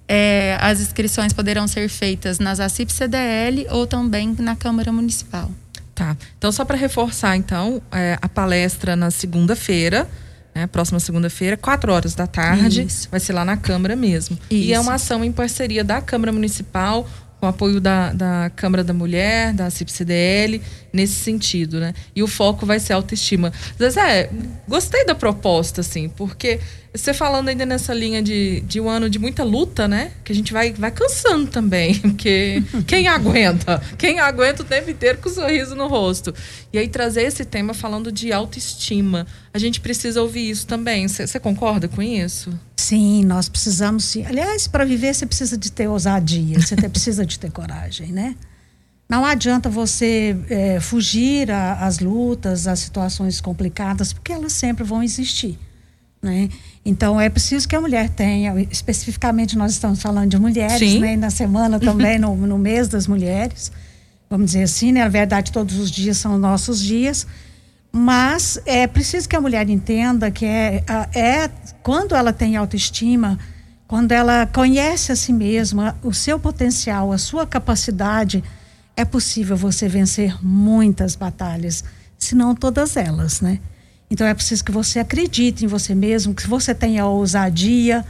É, 0.08 0.58
as 0.62 0.80
inscrições 0.80 1.34
poderão 1.34 1.68
ser 1.68 1.90
feitas 1.90 2.40
nas 2.40 2.60
ACIP 2.60 2.92
CDL 2.92 3.68
ou 3.70 3.86
também 3.86 4.36
na 4.40 4.56
Câmara 4.56 4.92
Municipal. 4.92 5.52
Tá. 5.94 6.16
Então, 6.38 6.52
só 6.52 6.64
para 6.64 6.78
reforçar, 6.78 7.36
então, 7.36 7.82
é, 7.92 8.18
a 8.22 8.30
palestra 8.30 8.96
na 8.96 9.10
segunda-feira, 9.10 10.08
né, 10.54 10.68
próxima 10.68 11.00
segunda-feira, 11.00 11.58
quatro 11.58 11.92
horas 11.92 12.14
da 12.14 12.28
tarde, 12.28 12.84
Isso. 12.84 13.08
vai 13.10 13.20
ser 13.20 13.34
lá 13.34 13.44
na 13.44 13.58
Câmara 13.58 13.96
mesmo. 13.96 14.38
Isso. 14.50 14.70
E 14.70 14.74
é 14.74 14.80
uma 14.80 14.94
ação 14.94 15.24
em 15.24 15.32
parceria 15.32 15.84
da 15.84 16.00
Câmara 16.00 16.32
Municipal, 16.32 17.08
com 17.40 17.48
apoio 17.48 17.82
da, 17.82 18.14
da 18.14 18.52
Câmara 18.56 18.84
da 18.84 18.94
Mulher, 18.94 19.54
da 19.54 19.70
CIP-CDL, 19.70 20.62
nesse 20.98 21.14
sentido, 21.14 21.80
né? 21.80 21.94
E 22.16 22.24
o 22.24 22.28
foco 22.28 22.66
vai 22.66 22.80
ser 22.80 22.94
autoestima. 22.94 23.54
Zezé, 23.80 24.30
gostei 24.68 25.06
da 25.06 25.14
proposta, 25.14 25.82
assim, 25.82 26.10
porque 26.10 26.60
você 26.94 27.14
falando 27.14 27.50
ainda 27.50 27.66
nessa 27.66 27.94
linha 27.94 28.24
de, 28.24 28.62
de 28.62 28.82
um 28.82 28.90
ano 28.90 29.08
de 29.08 29.20
muita 29.20 29.44
luta, 29.44 29.88
né? 29.88 30.12
Que 30.24 30.32
a 30.32 30.36
gente 30.36 30.52
vai, 30.52 30.74
vai 30.74 30.90
cansando 30.90 31.48
também, 31.48 31.94
porque 32.02 32.64
quem 32.88 33.08
aguenta? 33.08 33.80
Quem 33.98 34.20
aguenta 34.20 34.64
o 34.64 34.66
tempo 34.66 34.90
inteiro 34.90 35.20
com 35.20 35.30
o 35.30 35.32
um 35.32 35.36
sorriso 35.36 35.76
no 35.76 35.88
rosto? 35.88 36.34
E 36.74 36.80
aí 36.80 36.88
trazer 36.88 37.24
esse 37.24 37.46
tema 37.46 37.74
falando 37.74 38.12
de 38.12 38.34
autoestima. 38.34 39.28
A 39.54 39.60
gente 39.60 39.80
precisa 39.80 40.22
ouvir 40.22 40.50
isso 40.50 40.66
também. 40.66 41.08
Você 41.08 41.40
concorda 41.40 41.88
com 41.88 42.02
isso? 42.02 42.52
Sim, 42.76 43.24
nós 43.26 43.48
precisamos 43.48 44.04
sim. 44.04 44.26
Aliás, 44.26 44.68
para 44.68 44.84
viver 44.84 45.14
você 45.14 45.26
precisa 45.26 45.58
de 45.58 45.72
ter 45.72 45.88
ousadia, 45.88 46.60
você 46.60 46.76
precisa 46.90 47.26
de 47.26 47.38
ter 47.38 47.52
coragem, 47.52 48.12
né? 48.12 48.36
Não 49.10 49.24
adianta 49.24 49.70
você 49.70 50.36
é, 50.50 50.80
fugir 50.82 51.50
às 51.50 52.00
lutas, 52.00 52.68
às 52.68 52.80
situações 52.80 53.40
complicadas, 53.40 54.12
porque 54.12 54.34
elas 54.34 54.52
sempre 54.52 54.84
vão 54.84 55.02
existir. 55.02 55.58
Né? 56.22 56.50
Então 56.84 57.20
é 57.22 57.30
preciso 57.30 57.68
que 57.68 57.76
a 57.76 57.82
mulher 57.82 58.10
tenha, 58.10 58.54
especificamente 58.72 59.58
nós 59.58 59.72
estamos 59.72 60.02
falando 60.02 60.32
de 60.32 60.38
mulheres, 60.38 61.00
né? 61.00 61.16
na 61.16 61.30
semana 61.30 61.80
também, 61.80 62.18
no, 62.20 62.36
no 62.36 62.58
mês 62.58 62.88
das 62.88 63.08
mulheres, 63.08 63.72
vamos 64.30 64.48
dizer 64.48 64.64
assim, 64.64 64.92
né? 64.92 65.04
na 65.04 65.10
verdade 65.10 65.52
todos 65.52 65.78
os 65.78 65.90
dias 65.92 66.18
são 66.18 66.38
nossos 66.38 66.82
dias, 66.82 67.26
mas 67.92 68.60
é 68.66 68.88
preciso 68.88 69.30
que 69.30 69.36
a 69.36 69.42
mulher 69.42 69.70
entenda 69.70 70.30
que 70.30 70.46
é, 70.46 70.84
é 71.16 71.50
quando 71.82 72.14
ela 72.14 72.34
tem 72.34 72.58
autoestima, 72.58 73.40
quando 73.88 74.12
ela 74.12 74.46
conhece 74.48 75.12
a 75.12 75.16
si 75.16 75.32
mesma, 75.32 75.96
o 76.04 76.14
seu 76.14 76.38
potencial, 76.38 77.12
a 77.12 77.18
sua 77.18 77.46
capacidade, 77.48 78.44
é 78.98 79.06
possível 79.06 79.56
você 79.56 79.88
vencer 79.88 80.44
muitas 80.44 81.16
batalhas, 81.16 81.84
se 82.18 82.34
não 82.34 82.56
todas 82.56 82.98
elas, 82.98 83.40
né? 83.40 83.60
Então 84.10 84.26
é 84.26 84.34
preciso 84.34 84.66
que 84.66 84.72
você 84.72 84.98
acredite 85.00 85.64
em 85.64 85.68
você 85.68 85.94
mesmo, 85.94 86.34
que 86.34 86.48
você 86.48 86.74
tenha 86.74 87.06
ousadia, 87.06 88.04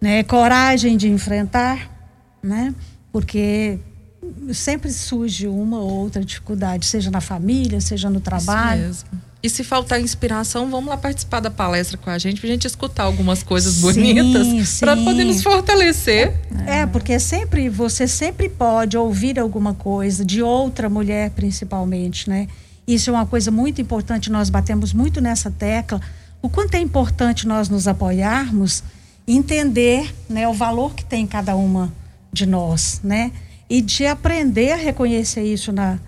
né, 0.00 0.22
coragem 0.22 0.96
de 0.96 1.08
enfrentar, 1.08 1.90
né? 2.40 2.72
Porque 3.12 3.80
sempre 4.52 4.92
surge 4.92 5.48
uma 5.48 5.80
ou 5.80 5.90
outra 5.90 6.24
dificuldade, 6.24 6.86
seja 6.86 7.10
na 7.10 7.20
família, 7.20 7.80
seja 7.80 8.08
no 8.08 8.20
trabalho. 8.20 8.90
Isso 8.90 9.04
mesmo. 9.10 9.29
E 9.42 9.48
se 9.48 9.64
faltar 9.64 9.98
inspiração, 10.00 10.70
vamos 10.70 10.90
lá 10.90 10.98
participar 10.98 11.40
da 11.40 11.50
palestra 11.50 11.96
com 11.96 12.10
a 12.10 12.18
gente, 12.18 12.40
pra 12.40 12.50
gente 12.50 12.66
escutar 12.66 13.04
algumas 13.04 13.42
coisas 13.42 13.78
bonitas, 13.78 14.78
para 14.78 14.94
poder 14.98 15.24
nos 15.24 15.42
fortalecer. 15.42 16.38
É, 16.66 16.84
porque 16.84 17.18
sempre 17.18 17.70
você 17.70 18.06
sempre 18.06 18.50
pode 18.50 18.98
ouvir 18.98 19.38
alguma 19.38 19.72
coisa 19.72 20.26
de 20.26 20.42
outra 20.42 20.90
mulher, 20.90 21.30
principalmente, 21.30 22.28
né? 22.28 22.48
Isso 22.86 23.08
é 23.08 23.12
uma 23.14 23.24
coisa 23.24 23.50
muito 23.50 23.80
importante, 23.80 24.30
nós 24.30 24.50
batemos 24.50 24.92
muito 24.92 25.22
nessa 25.22 25.50
tecla. 25.50 26.02
O 26.42 26.50
quanto 26.50 26.74
é 26.74 26.78
importante 26.78 27.48
nós 27.48 27.70
nos 27.70 27.88
apoiarmos, 27.88 28.82
entender, 29.26 30.14
né, 30.28 30.48
o 30.48 30.52
valor 30.52 30.94
que 30.94 31.04
tem 31.04 31.26
cada 31.26 31.56
uma 31.56 31.90
de 32.30 32.44
nós, 32.44 33.00
né? 33.02 33.32
E 33.70 33.80
de 33.80 34.04
aprender 34.04 34.72
a 34.72 34.76
reconhecer 34.76 35.42
isso 35.44 35.72
na 35.72 35.98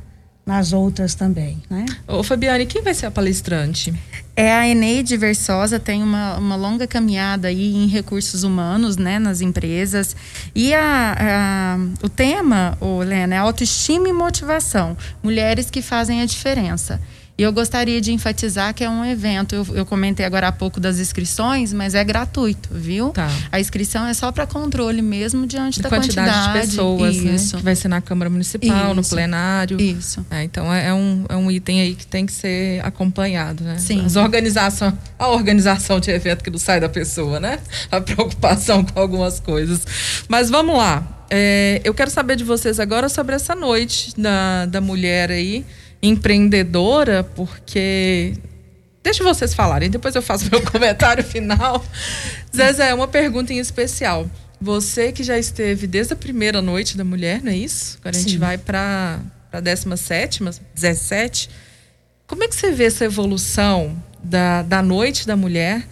nas 0.45 0.73
outras 0.73 1.15
também, 1.15 1.63
né? 1.71 1.85
Ô 2.07 2.23
Fabiane, 2.23 2.67
quem 2.67 2.83
vai 2.83 2.95
ser 2.95 3.07
a 3.07 3.11
palestrante? 3.11 3.95
É 4.35 4.53
a 4.53 4.67
Eneide 4.67 5.17
Versosa, 5.17 5.79
tem 5.79 6.03
uma, 6.03 6.37
uma 6.37 6.57
longa 6.57 6.87
caminhada 6.87 7.49
aí 7.49 7.75
em 7.75 7.87
recursos 7.87 8.43
humanos, 8.43 8.97
né, 8.97 9.19
nas 9.19 9.41
empresas. 9.41 10.17
E 10.55 10.75
a, 10.75 11.17
a 11.21 12.05
o 12.05 12.09
tema, 12.09 12.77
o 12.81 12.99
Lena, 12.99 13.35
é 13.35 13.39
autoestima 13.39 14.09
e 14.09 14.13
motivação. 14.13 14.97
Mulheres 15.23 15.71
que 15.71 15.83
fazem 15.83 16.23
a 16.23 16.27
diferença. 16.27 17.01
E 17.37 17.43
eu 17.43 17.53
gostaria 17.53 17.99
de 18.01 18.13
enfatizar 18.13 18.75
que 18.75 18.85
é 18.85 18.91
um 18.91 19.05
evento. 19.05 19.55
Eu, 19.55 19.67
eu 19.75 19.87
comentei 19.87 20.25
agora 20.25 20.49
há 20.49 20.53
pouco 20.53 20.79
das 20.79 20.99
inscrições, 20.99 21.73
mas 21.73 21.95
é 21.95 22.05
gratuito, 22.05 22.69
viu? 22.73 23.09
Tá. 23.09 23.29
A 23.51 23.59
inscrição 23.59 24.07
é 24.07 24.13
só 24.13 24.31
para 24.31 24.47
controle 24.47 25.01
mesmo 25.01 25.47
diante 25.47 25.77
de 25.77 25.83
da 25.83 25.89
quantidade, 25.89 26.31
quantidade, 26.31 26.61
de 26.61 26.69
pessoas, 26.69 27.17
né? 27.17 27.35
Isso. 27.35 27.57
Né? 27.57 27.61
Que 27.61 27.65
vai 27.65 27.75
ser 27.75 27.89
na 27.89 28.03
Câmara 28.03 28.29
Municipal, 28.29 28.87
Isso. 28.87 28.95
no 28.95 29.05
plenário. 29.05 29.81
Isso. 29.81 30.27
É, 30.31 30.45
então 30.45 30.73
é, 30.73 30.89
é, 30.89 30.95
um, 30.95 31.25
é 31.29 31.37
um 31.37 31.51
item 31.51 31.81
aí 31.81 31.95
que 31.95 32.07
tem 32.07 32.27
que 32.27 32.33
ser 32.33 32.85
acompanhado, 32.85 33.65
né? 33.65 33.79
Sim. 33.79 34.05
As 34.05 34.17
organização, 34.17 34.97
a 35.19 35.29
organização 35.29 35.99
de 35.99 36.11
evento 36.11 36.45
que 36.45 36.51
não 36.51 36.59
sai 36.59 36.81
da 36.81 36.89
pessoa, 36.89 37.41
né? 37.41 37.59
A 37.91 38.01
preocupação 38.01 38.85
com 38.85 39.01
algumas 39.01 39.41
coisas. 39.41 39.87
Mas 40.29 40.51
vamos 40.51 40.77
lá. 40.77 41.03
É, 41.31 41.81
eu 41.83 41.95
quero 41.95 42.11
saber 42.11 42.37
de 42.37 42.45
vocês 42.45 42.79
agora 42.79 43.09
sobre 43.09 43.35
essa 43.35 43.55
noite 43.55 44.13
da, 44.21 44.67
da 44.67 44.83
mulher 44.83 45.31
aí 45.31 45.65
empreendedora, 46.03 47.23
porque. 47.23 48.35
Deixa 49.03 49.25
vocês 49.25 49.53
falarem, 49.53 49.91
depois 49.91 50.15
eu 50.15 50.23
faço 50.23 50.49
meu 50.51 50.63
comentário 50.63 51.25
final. 51.25 51.85
Zezé, 52.55 52.93
uma 52.95 53.09
pergunta 53.09 53.53
em 53.53 53.59
especial. 53.59 54.29
Você 54.61 55.11
que 55.11 55.25
já 55.25 55.37
esteve 55.39 55.87
desde 55.89 56.13
a 56.13 56.17
primeira 56.17 56.63
noite 56.63 56.97
da 56.97 57.05
mulher, 57.05 57.43
não 57.43 57.51
é 57.51 57.57
isso? 57.57 57.99
Agora 58.01 58.17
a 58.17 58.19
gente 58.19 58.33
Sim. 58.33 58.39
vai 58.39 58.57
para 58.57 59.21
a 59.53 59.61
17, 59.61 60.41
17. 60.75 61.51
Como 62.27 62.45
é 62.45 62.49
que 62.49 62.55
você 62.55 62.71
vê 62.71 62.85
essa 62.85 63.05
evolução 63.05 64.01
da, 64.23 64.63
da 64.63 64.81
noite 64.83 65.27
da 65.27 65.37
mulher? 65.37 65.87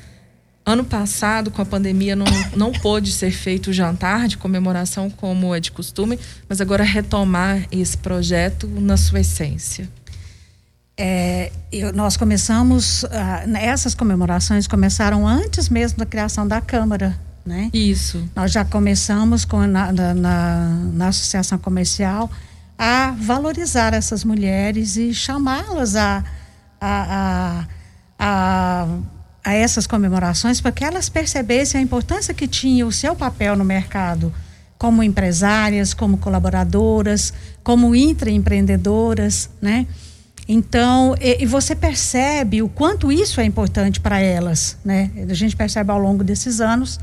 Ano 0.65 0.85
passado, 0.85 1.51
com 1.51 1.61
a 1.61 1.65
pandemia, 1.65 2.15
não, 2.15 2.27
não 2.55 2.71
pôde 2.71 3.11
ser 3.13 3.33
feito 3.33 3.71
o 3.71 3.73
jantar 3.73 4.29
de 4.29 4.37
comemoração 4.37 5.11
como 5.11 5.55
é 5.55 5.59
de 5.59 5.73
costume, 5.73 6.19
mas 6.49 6.61
agora 6.61 6.85
retomar 6.85 7.67
esse 7.73 7.99
projeto 7.99 8.69
na 8.69 8.97
sua 8.97 9.21
essência. 9.21 9.89
É, 11.03 11.51
eu, 11.73 11.95
nós 11.95 12.15
começamos, 12.19 13.07
ah, 13.07 13.43
essas 13.59 13.95
comemorações 13.95 14.67
começaram 14.67 15.27
antes 15.27 15.71
mesmo 15.71 15.97
da 15.97 16.05
criação 16.05 16.47
da 16.47 16.61
Câmara, 16.61 17.19
né? 17.45 17.71
Isso. 17.73 18.23
Nós 18.37 18.53
já 18.53 18.67
começamos 18.67 19.47
com, 19.47 19.67
na, 19.67 19.91
na, 19.93 20.15
na 20.15 21.09
associação 21.09 21.57
comercial 21.57 22.31
a 22.79 23.13
valorizar 23.13 23.95
essas 23.95 24.25
mulheres 24.25 24.99
e 24.99 25.15
chamá-las 25.15 25.97
a, 25.97 26.23
a, 26.79 27.17
a, 27.19 27.67
a, 28.19 28.87
a 29.43 29.55
essas 29.55 29.87
comemorações 29.87 30.61
para 30.61 30.71
que 30.71 30.85
elas 30.85 31.09
percebessem 31.09 31.81
a 31.81 31.83
importância 31.83 32.35
que 32.35 32.47
tinha 32.47 32.87
o 32.87 32.93
seu 32.93 33.17
papel 33.17 33.57
no 33.57 33.65
mercado 33.65 34.31
como 34.77 35.03
empresárias, 35.03 35.95
como 35.95 36.19
colaboradoras, 36.19 37.33
como 37.63 37.95
intraempreendedoras, 37.95 39.49
né? 39.63 39.87
Então, 40.53 41.15
e, 41.21 41.45
e, 41.45 41.47
você 41.47 41.77
percebe 41.77 42.61
o 42.61 42.69
quanto 42.69 43.13
isso 43.13 43.41
é 43.41 43.45
importante 43.45 44.01
para 44.01 44.19
elas, 44.19 44.77
né? 44.85 45.09
A 45.29 45.33
gente 45.33 45.55
percebe 45.55 45.93
ao 45.93 45.99
longo 46.01 46.25
desses 46.25 46.61
anos, 46.61 46.99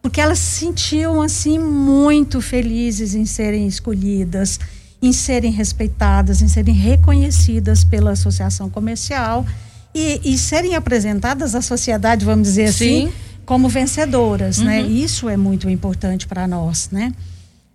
porque 0.00 0.20
elas 0.20 0.38
se 0.38 0.60
sentiam 0.60 1.20
assim 1.20 1.58
muito 1.58 2.40
felizes 2.40 3.12
em 3.12 3.26
serem 3.26 3.66
escolhidas, 3.66 4.60
em 5.02 5.12
serem 5.12 5.50
respeitadas, 5.50 6.40
em 6.40 6.46
serem 6.46 6.76
reconhecidas 6.76 7.82
pela 7.82 8.12
associação 8.12 8.70
comercial 8.70 9.44
e, 9.92 10.20
e 10.24 10.38
serem 10.38 10.76
apresentadas 10.76 11.56
à 11.56 11.60
sociedade, 11.60 12.24
vamos 12.24 12.46
dizer 12.46 12.66
assim, 12.66 12.76
Sim. 12.78 13.04
assim, 13.06 13.12
como 13.44 13.68
vencedoras, 13.68 14.58
né? 14.58 14.82
uhum. 14.82 14.86
né? 14.86 14.92
Isso 14.92 15.28
é 15.28 15.36
muito 15.36 15.68
importante 15.68 16.24
para 16.24 16.46
nós, 16.46 16.88
né? 16.92 17.12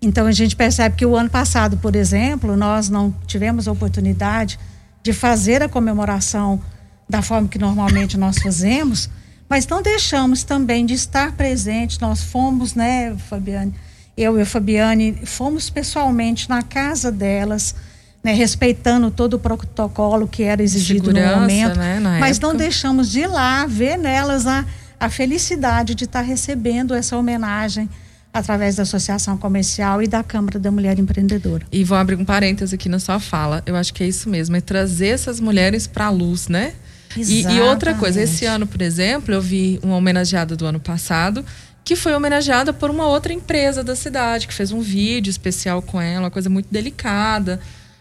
Então 0.01 0.25
a 0.25 0.31
gente 0.31 0.55
percebe 0.55 0.95
que 0.95 1.05
o 1.05 1.17
ano 1.17 1.29
passado, 1.29 1.75
por 1.75 1.97
exemplo, 1.97 2.55
nós 2.55 2.87
não 2.87 3.13
tivemos 3.27 3.67
a 3.67 3.73
oportunidade 3.73 4.57
de 5.03 5.13
fazer 5.13 5.63
a 5.63 5.69
comemoração 5.69 6.61
da 7.09 7.21
forma 7.21 7.47
que 7.47 7.57
normalmente 7.57 8.17
nós 8.17 8.37
fazemos, 8.37 9.09
mas 9.49 9.67
não 9.67 9.81
deixamos 9.81 10.43
também 10.43 10.85
de 10.85 10.93
estar 10.93 11.33
presentes. 11.33 11.99
Nós 11.99 12.23
fomos, 12.23 12.73
né, 12.73 13.15
Fabiane? 13.29 13.73
Eu 14.15 14.37
e 14.37 14.41
a 14.41 14.45
Fabiane 14.45 15.19
fomos 15.25 15.69
pessoalmente 15.69 16.49
na 16.49 16.61
casa 16.61 17.11
delas, 17.11 17.75
né, 18.23 18.33
respeitando 18.33 19.09
todo 19.11 19.33
o 19.33 19.39
protocolo 19.39 20.27
que 20.27 20.43
era 20.43 20.61
exigido 20.61 21.07
Segurança, 21.07 21.35
no 21.35 21.41
momento, 21.41 21.77
né, 21.77 21.99
mas 22.19 22.37
época. 22.37 22.47
não 22.47 22.55
deixamos 22.55 23.09
de 23.09 23.21
ir 23.21 23.27
lá 23.27 23.65
ver 23.65 23.97
nelas 23.97 24.45
a, 24.45 24.63
a 24.99 25.09
felicidade 25.09 25.95
de 25.95 26.05
estar 26.05 26.21
recebendo 26.21 26.93
essa 26.93 27.17
homenagem 27.17 27.89
através 28.33 28.75
da 28.75 28.83
Associação 28.83 29.37
Comercial 29.37 30.01
e 30.01 30.07
da 30.07 30.23
Câmara 30.23 30.57
da 30.57 30.71
Mulher 30.71 30.97
Empreendedora. 30.99 31.65
E 31.71 31.83
vou 31.83 31.97
abrir 31.97 32.15
um 32.15 32.25
parêntese 32.25 32.75
aqui 32.75 32.87
na 32.87 32.99
sua 32.99 33.19
fala. 33.19 33.61
Eu 33.65 33.75
acho 33.75 33.93
que 33.93 34.03
é 34.03 34.07
isso 34.07 34.29
mesmo, 34.29 34.55
é 34.55 34.61
trazer 34.61 35.07
essas 35.07 35.39
mulheres 35.39 35.87
para 35.87 36.05
a 36.05 36.09
luz, 36.09 36.47
né? 36.47 36.73
E, 37.17 37.41
e 37.43 37.59
outra 37.59 37.93
coisa, 37.93 38.21
esse 38.21 38.45
ano, 38.45 38.65
por 38.65 38.81
exemplo, 38.81 39.33
eu 39.33 39.41
vi 39.41 39.79
uma 39.83 39.97
homenageada 39.97 40.55
do 40.55 40.65
ano 40.65 40.79
passado 40.79 41.45
que 41.83 41.95
foi 41.95 42.13
homenageada 42.13 42.71
por 42.71 42.89
uma 42.89 43.07
outra 43.07 43.33
empresa 43.33 43.83
da 43.83 43.95
cidade, 43.95 44.47
que 44.47 44.53
fez 44.53 44.71
um 44.71 44.81
vídeo 44.81 45.29
especial 45.29 45.81
com 45.81 45.99
ela, 45.99 46.25
uma 46.25 46.31
coisa 46.31 46.49
muito 46.49 46.67
delicada, 46.71 47.59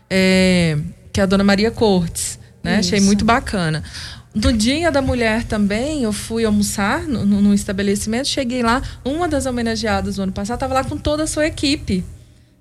é, 0.08 0.78
que 1.12 1.18
é 1.18 1.22
a 1.22 1.26
dona 1.26 1.42
Maria 1.42 1.70
Cortes. 1.70 2.38
Né? 2.62 2.76
Achei 2.76 3.00
muito 3.00 3.24
bacana. 3.24 3.82
No 4.34 4.52
dia 4.52 4.92
da 4.92 5.02
mulher 5.02 5.44
também, 5.44 6.04
eu 6.04 6.12
fui 6.12 6.44
almoçar 6.44 7.02
no, 7.02 7.26
no- 7.26 7.42
no 7.42 7.52
estabelecimento, 7.54 8.28
cheguei 8.28 8.62
lá, 8.62 8.80
uma 9.04 9.26
das 9.26 9.44
homenageadas 9.46 10.16
do 10.16 10.22
ano 10.22 10.32
passado 10.32 10.56
estava 10.56 10.74
lá 10.74 10.84
com 10.84 10.96
toda 10.96 11.24
a 11.24 11.26
sua 11.26 11.46
equipe, 11.46 12.04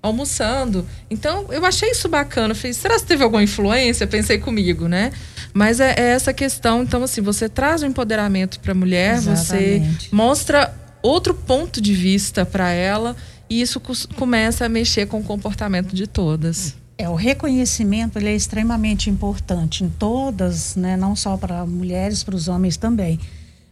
almoçando. 0.02 0.84
Então, 1.08 1.46
eu 1.50 1.64
achei 1.64 1.90
isso 1.90 2.08
bacana. 2.08 2.52
Eu 2.52 2.56
falei, 2.56 2.72
será 2.72 2.98
que 2.98 3.04
teve 3.06 3.22
alguma 3.22 3.42
influência? 3.42 4.06
Pensei 4.06 4.38
comigo, 4.38 4.88
né? 4.88 5.12
Mas 5.52 5.78
é, 5.78 5.94
é 5.96 6.02
essa 6.10 6.32
questão, 6.32 6.82
então, 6.82 7.02
assim, 7.04 7.20
você 7.20 7.48
traz 7.48 7.82
o 7.82 7.86
empoderamento 7.86 8.58
para 8.60 8.72
a 8.72 8.74
mulher, 8.74 9.20
você 9.20 9.30
Exatamente. 9.76 10.14
mostra 10.14 10.74
outro 11.02 11.34
ponto 11.34 11.80
de 11.80 11.94
vista 11.94 12.44
para 12.44 12.70
ela 12.70 13.16
e 13.48 13.60
isso 13.60 13.80
começa 14.16 14.64
a 14.66 14.68
mexer 14.68 15.06
com 15.06 15.18
o 15.20 15.24
comportamento 15.24 15.94
de 15.94 16.06
todas. 16.06 16.74
É, 17.00 17.08
o 17.08 17.14
reconhecimento 17.14 18.18
ele 18.18 18.28
é 18.28 18.34
extremamente 18.34 19.08
importante 19.08 19.84
em 19.84 19.88
todas, 19.88 20.76
né, 20.76 20.96
não 20.96 21.16
só 21.16 21.36
para 21.36 21.64
mulheres, 21.64 22.22
para 22.22 22.34
os 22.36 22.46
homens 22.48 22.76
também. 22.76 23.18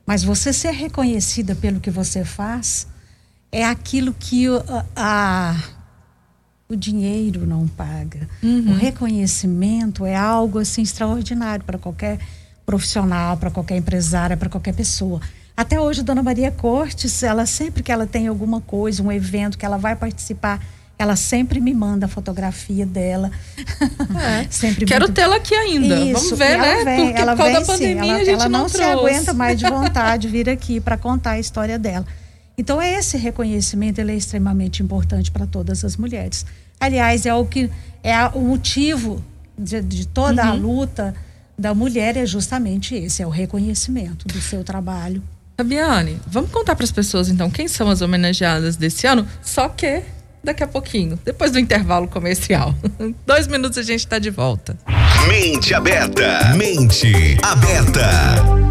Mas 0.06 0.24
você 0.24 0.52
ser 0.52 0.70
reconhecida 0.70 1.54
pelo 1.54 1.78
que 1.80 1.90
você 1.90 2.24
faz 2.24 2.86
é 3.52 3.64
aquilo 3.64 4.14
que 4.18 4.48
o, 4.48 4.62
a- 4.96 5.56
o 6.68 6.74
dinheiro 6.76 7.46
não 7.46 7.66
paga. 7.68 8.26
O 8.42 8.74
reconhecimento 8.74 10.06
é 10.06 10.14
algo 10.16 10.58
assim 10.58 10.82
extraordinário 10.82 11.64
para 11.64 11.78
qualquer 11.78 12.18
profissional, 12.64 13.36
para 13.36 13.50
qualquer 13.50 13.76
empresária, 13.76 14.36
para 14.36 14.48
qualquer 14.48 14.74
pessoa. 14.74 15.20
Até 15.56 15.80
hoje, 15.80 16.02
Dona 16.02 16.22
Maria 16.22 16.50
Cortes, 16.50 17.22
ela 17.22 17.44
sempre 17.44 17.82
que 17.82 17.90
ela 17.92 18.06
tem 18.06 18.26
alguma 18.28 18.60
coisa, 18.60 19.02
um 19.02 19.10
evento 19.12 19.58
que 19.58 19.66
ela 19.66 19.76
vai 19.76 19.96
participar, 19.96 20.64
ela 20.98 21.14
sempre 21.14 21.60
me 21.60 21.72
manda 21.72 22.06
a 22.06 22.08
fotografia 22.08 22.84
dela. 22.84 23.30
É. 24.20 24.46
sempre 24.50 24.84
Quero 24.84 25.04
muito- 25.04 25.14
tê-la 25.14 25.36
aqui 25.36 25.54
ainda. 25.54 25.96
Isso, 26.00 26.12
Vamos 26.34 26.38
ver, 26.38 26.50
ela 26.52 26.66
né? 26.66 26.84
Vem, 26.84 27.06
Porque 27.06 27.20
ela 27.22 27.36
por 27.36 27.38
causa 27.44 27.52
vem, 27.52 27.60
da 27.60 27.72
pandemia 27.72 28.12
ela, 28.12 28.20
a 28.20 28.24
gente 28.24 28.34
ela 28.34 28.48
não, 28.48 28.60
não, 28.62 28.68
se 28.68 28.82
aguenta 28.82 29.32
mais 29.32 29.58
de 29.58 29.64
vontade 29.70 30.22
de 30.22 30.28
vir 30.28 30.48
aqui 30.50 30.80
para 30.80 30.96
contar 30.96 31.32
a 31.32 31.38
história 31.38 31.78
dela. 31.78 32.04
Então 32.56 32.82
esse 32.82 33.16
reconhecimento 33.16 34.00
ele 34.00 34.12
é 34.12 34.16
extremamente 34.16 34.82
importante 34.82 35.30
para 35.30 35.46
todas 35.46 35.84
as 35.84 35.96
mulheres. 35.96 36.44
Aliás, 36.80 37.24
é 37.26 37.32
o 37.34 37.44
que 37.46 37.70
é 38.02 38.16
o 38.34 38.40
motivo 38.40 39.24
de, 39.56 39.80
de 39.80 40.06
toda 40.08 40.42
Uhum. 40.44 40.50
a 40.50 40.52
luta 40.54 41.14
da 41.56 41.74
mulher 41.74 42.16
é 42.16 42.24
justamente 42.26 42.94
esse, 42.94 43.22
é 43.22 43.26
o 43.26 43.30
reconhecimento 43.30 44.26
do 44.26 44.40
seu 44.40 44.62
trabalho. 44.64 45.22
Fabiane, 45.56 46.20
vamos 46.26 46.50
contar 46.52 46.76
para 46.76 46.84
as 46.84 46.92
pessoas 46.92 47.28
então 47.28 47.50
quem 47.50 47.66
são 47.68 47.88
as 47.90 48.00
homenageadas 48.00 48.76
desse 48.76 49.06
ano? 49.08 49.26
Só 49.42 49.68
que 49.68 50.02
daqui 50.42 50.62
a 50.62 50.66
pouquinho, 50.66 51.18
depois 51.24 51.50
do 51.50 51.58
intervalo 51.58 52.08
comercial. 52.08 52.74
Dois 53.26 53.46
minutos 53.46 53.78
a 53.78 53.82
gente 53.82 54.00
está 54.00 54.18
de 54.18 54.30
volta. 54.30 54.76
Mente 55.28 55.74
aberta. 55.74 56.54
Mente 56.56 57.38
aberta. 57.42 58.68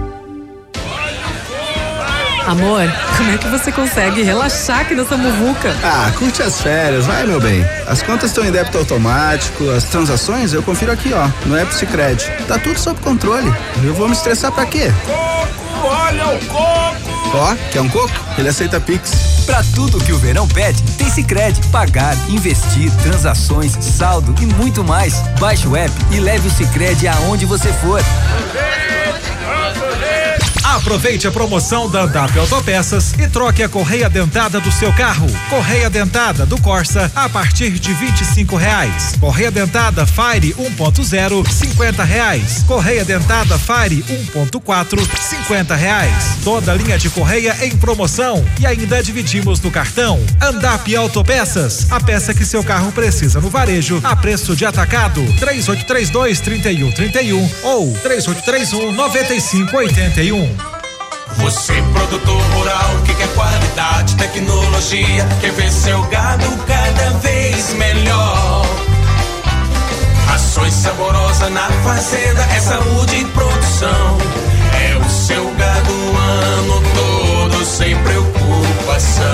Amor, 2.47 2.89
como 3.17 3.29
é 3.29 3.37
que 3.37 3.47
você 3.49 3.73
consegue 3.73 4.21
relaxar 4.21 4.79
aqui 4.79 4.95
nessa 4.95 5.17
muvuca? 5.17 5.75
Ah, 5.83 6.09
curte 6.17 6.41
as 6.41 6.61
férias, 6.61 7.05
vai 7.05 7.27
meu 7.27 7.41
bem. 7.41 7.61
As 7.85 8.01
contas 8.01 8.29
estão 8.29 8.45
em 8.45 8.51
débito 8.51 8.77
automático, 8.77 9.69
as 9.69 9.83
transações 9.83 10.53
eu 10.53 10.63
confiro 10.63 10.93
aqui, 10.93 11.11
ó, 11.11 11.27
no 11.45 11.57
app 11.57 11.75
Sicredi. 11.75 12.31
Tá 12.47 12.57
tudo 12.57 12.79
sob 12.79 13.01
controle. 13.01 13.53
Eu 13.83 13.93
vou 13.93 14.07
me 14.07 14.13
estressar 14.13 14.53
pra 14.53 14.65
quê? 14.65 14.93
Coco, 15.05 15.87
olha 15.87 16.27
o 16.29 16.45
coco! 16.45 17.06
Ó, 17.33 17.55
quer 17.71 17.81
um 17.81 17.89
coco? 17.89 18.11
Ele 18.37 18.49
aceita 18.49 18.79
Pix. 18.79 19.43
Pra 19.45 19.63
tudo 19.75 19.99
que 19.99 20.11
o 20.11 20.17
verão 20.17 20.47
pede, 20.47 20.81
tem 20.97 21.09
Sicredi. 21.09 21.61
Pagar, 21.67 22.15
investir, 22.29 22.91
transações, 22.97 23.77
saldo 23.79 24.35
e 24.41 24.45
muito 24.45 24.83
mais. 24.83 25.21
Baixe 25.39 25.67
o 25.67 25.75
app 25.75 25.93
e 26.11 26.19
leve 26.19 26.47
o 26.47 26.51
Sicredi 26.51 27.07
aonde 27.07 27.45
você 27.45 27.71
for. 27.73 28.01
Aproveite 30.77 31.27
a 31.27 31.31
promoção 31.31 31.89
da 31.89 32.03
Andap 32.03 32.37
Autopeças 32.37 33.13
e 33.17 33.27
troque 33.27 33.63
a 33.63 33.67
correia 33.67 34.07
dentada 34.07 34.59
do 34.59 34.71
seu 34.71 34.93
carro. 34.93 35.25
Correia 35.49 35.89
dentada 35.89 36.45
do 36.45 36.61
Corsa 36.61 37.11
a 37.15 37.27
partir 37.27 37.71
de 37.71 37.91
25 37.93 38.55
reais. 38.55 39.15
Correia 39.19 39.49
dentada 39.49 40.05
Fire 40.05 40.53
1.0, 40.53 41.51
50 41.51 42.03
reais. 42.03 42.63
Correia 42.67 43.03
dentada 43.03 43.57
Fire 43.57 44.03
1.4, 44.33 44.99
50 45.19 45.75
reais. 45.75 46.37
Toda 46.43 46.75
linha 46.75 46.97
de 46.97 47.09
correia 47.09 47.57
em 47.65 47.75
promoção 47.75 48.45
e 48.59 48.67
ainda 48.67 49.01
dividimos 49.01 49.59
no 49.59 49.71
cartão. 49.71 50.23
Andap 50.39 50.95
Autopeças, 50.95 51.91
a 51.91 51.99
peça 51.99 52.35
que 52.35 52.45
seu 52.45 52.63
carro 52.63 52.91
precisa 52.91 53.41
no 53.41 53.49
varejo 53.49 53.99
a 54.03 54.15
preço 54.15 54.55
de 54.55 54.63
atacado. 54.63 55.21
3832 55.39 56.39
3131 56.39 57.49
ou 57.63 57.93
3831 58.03 58.91
9581. 58.91 60.66
Você, 61.37 61.73
produtor 61.93 62.41
rural, 62.53 62.89
que 63.05 63.13
quer 63.13 63.27
qualidade, 63.33 64.15
tecnologia, 64.15 65.27
quer 65.39 65.51
ver 65.51 65.71
seu 65.71 66.01
gado 66.03 66.47
cada 66.65 67.11
vez 67.19 67.73
melhor. 67.73 68.65
Rações 70.25 70.73
saborosas 70.73 71.51
na 71.51 71.69
fazenda, 71.83 72.41
é 72.55 72.59
saúde 72.59 73.17
e 73.17 73.25
produção. 73.25 74.17
É 74.73 74.97
o 74.97 75.09
seu 75.09 75.53
gado 75.55 75.91
o 75.91 76.17
ano 76.17 76.83
todo, 76.95 77.65
sem 77.65 77.95
preocupação. 77.97 79.25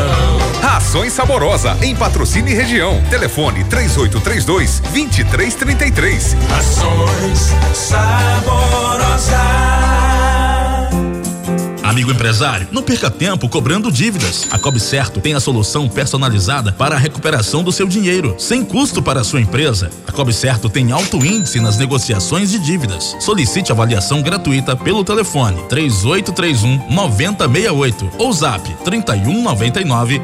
Rações 0.61 1.13
Saborosa, 1.13 1.77
em 1.81 1.95
patrocínio 1.95 2.51
e 2.51 2.55
região. 2.55 3.01
Telefone 3.09 3.63
3832 3.63 4.81
2333. 4.91 6.35
Rações 6.49 7.53
saborosas. 7.73 9.92
Amigo 11.93 12.11
empresário, 12.11 12.67
não 12.71 12.81
perca 12.81 13.07
tempo 13.07 13.47
cobrando 13.47 13.91
dívidas. 13.91 14.47
A 14.49 14.57
Cobre 14.57 14.79
Certo 14.79 15.21
tem 15.21 15.35
a 15.35 15.39
solução 15.39 15.87
personalizada 15.87 16.71
para 16.71 16.95
a 16.95 16.97
recuperação 16.97 17.61
do 17.61 17.71
seu 17.71 17.87
dinheiro, 17.87 18.33
sem 18.39 18.65
custo 18.65 18.99
para 18.99 19.21
a 19.21 19.23
sua 19.23 19.39
empresa. 19.39 19.91
A 20.07 20.11
Cobre 20.11 20.33
Certo 20.33 20.67
tem 20.67 20.91
alto 20.91 21.23
índice 21.23 21.59
nas 21.59 21.77
negociações 21.77 22.49
de 22.49 22.57
dívidas. 22.57 23.15
Solicite 23.19 23.71
avaliação 23.71 24.23
gratuita 24.23 24.75
pelo 24.75 25.03
telefone 25.03 25.61
3831 25.69 26.89
9068 26.91 28.09
ou 28.17 28.33
zap 28.33 28.67
3199 28.83 30.19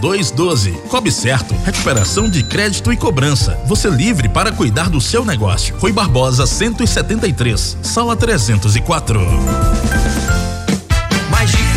0212. 0.00 0.70
Cobre 0.88 1.12
Certo, 1.12 1.54
recuperação 1.66 2.30
de 2.30 2.42
crédito 2.42 2.90
e 2.90 2.96
cobrança. 2.96 3.60
Você 3.66 3.90
livre 3.90 4.26
para 4.26 4.52
cuidar 4.52 4.88
do 4.88 5.02
seu 5.02 5.22
negócio. 5.22 5.76
Rui 5.76 5.92
Barbosa 5.92 6.46
173, 6.46 7.76
sala 7.82 8.16
304. 8.16 9.20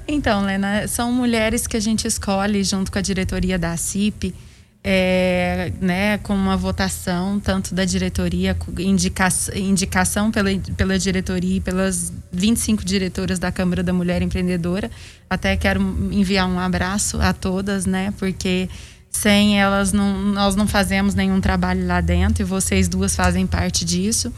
Então, 0.09 0.45
Lena, 0.45 0.87
são 0.87 1.11
mulheres 1.11 1.67
que 1.67 1.75
a 1.75 1.81
gente 1.81 2.07
escolhe 2.07 2.63
junto 2.63 2.89
com 2.89 2.97
a 2.97 3.01
diretoria 3.01 3.59
da 3.59 3.75
CIP, 3.75 4.33
é, 4.81 5.73
né, 5.81 6.17
com 6.19 6.33
uma 6.33 6.55
votação 6.55 7.41
tanto 7.41 7.75
da 7.75 7.83
diretoria, 7.83 8.55
indica, 8.79 9.27
indicação 9.53 10.31
pela, 10.31 10.49
pela 10.77 10.97
diretoria 10.97 11.57
e 11.57 11.59
pelas 11.59 12.13
25 12.31 12.85
diretoras 12.85 13.37
da 13.37 13.51
Câmara 13.51 13.83
da 13.83 13.91
Mulher 13.91 14.21
Empreendedora. 14.21 14.89
Até 15.29 15.57
quero 15.57 15.81
enviar 16.09 16.47
um 16.47 16.57
abraço 16.57 17.19
a 17.19 17.33
todas, 17.33 17.85
né, 17.85 18.13
porque 18.17 18.69
sem 19.09 19.59
elas 19.59 19.91
não, 19.91 20.21
nós 20.21 20.55
não 20.55 20.67
fazemos 20.67 21.15
nenhum 21.15 21.41
trabalho 21.41 21.85
lá 21.85 21.99
dentro 21.99 22.43
e 22.43 22.45
vocês 22.45 22.87
duas 22.87 23.15
fazem 23.15 23.45
parte 23.45 23.83
disso. 23.83 24.31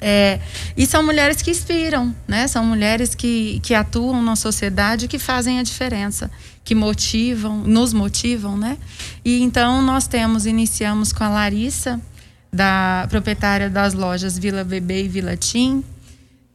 É, 0.00 0.40
e 0.76 0.86
são 0.86 1.02
mulheres 1.02 1.40
que 1.40 1.50
inspiram, 1.50 2.14
né? 2.28 2.46
São 2.46 2.64
mulheres 2.64 3.14
que, 3.14 3.60
que 3.62 3.74
atuam 3.74 4.22
na 4.22 4.36
sociedade 4.36 5.08
que 5.08 5.18
fazem 5.18 5.58
a 5.58 5.62
diferença, 5.62 6.30
que 6.64 6.74
motivam, 6.74 7.58
nos 7.58 7.92
motivam, 7.92 8.56
né? 8.56 8.76
E 9.24 9.42
então 9.42 9.80
nós 9.82 10.06
temos, 10.06 10.46
iniciamos 10.46 11.12
com 11.12 11.24
a 11.24 11.28
Larissa, 11.28 12.00
da 12.52 13.06
proprietária 13.08 13.68
das 13.68 13.94
lojas 13.94 14.38
Vila 14.38 14.64
Bebê 14.64 15.04
e 15.04 15.08
Vila 15.08 15.36
Tim, 15.36 15.84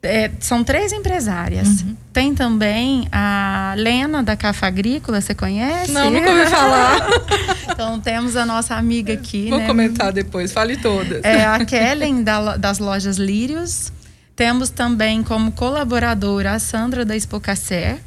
é, 0.04 0.32
são 0.40 0.64
três 0.64 0.92
empresárias. 0.92 1.68
Uhum. 1.82 1.96
Tem 2.12 2.34
também 2.34 3.08
a 3.12 3.74
Lena 3.78 4.24
da 4.24 4.36
Cafa 4.36 4.66
Agrícola, 4.66 5.22
você 5.22 5.36
conhece? 5.36 5.92
Não, 5.92 6.10
nunca 6.10 6.30
ouvi 6.30 6.48
falar. 6.48 6.98
então 7.72 8.00
temos 8.00 8.36
a 8.36 8.46
nossa 8.46 8.76
amiga 8.76 9.14
aqui. 9.14 9.50
Vou 9.50 9.60
né? 9.60 9.68
comentar 9.68 10.12
depois, 10.12 10.52
fale 10.52 10.78
todas. 10.78 11.24
É 11.24 11.46
a 11.46 11.64
Kellen 11.66 12.24
da, 12.24 12.58
das 12.58 12.80
lojas 12.80 13.18
Lírios. 13.18 13.92
Temos 14.36 14.70
também 14.70 15.24
como 15.24 15.52
colaboradora 15.52 16.54
a 16.54 16.60
Sandra 16.60 17.06
da 17.06 17.16
Espocacer. 17.16 18.00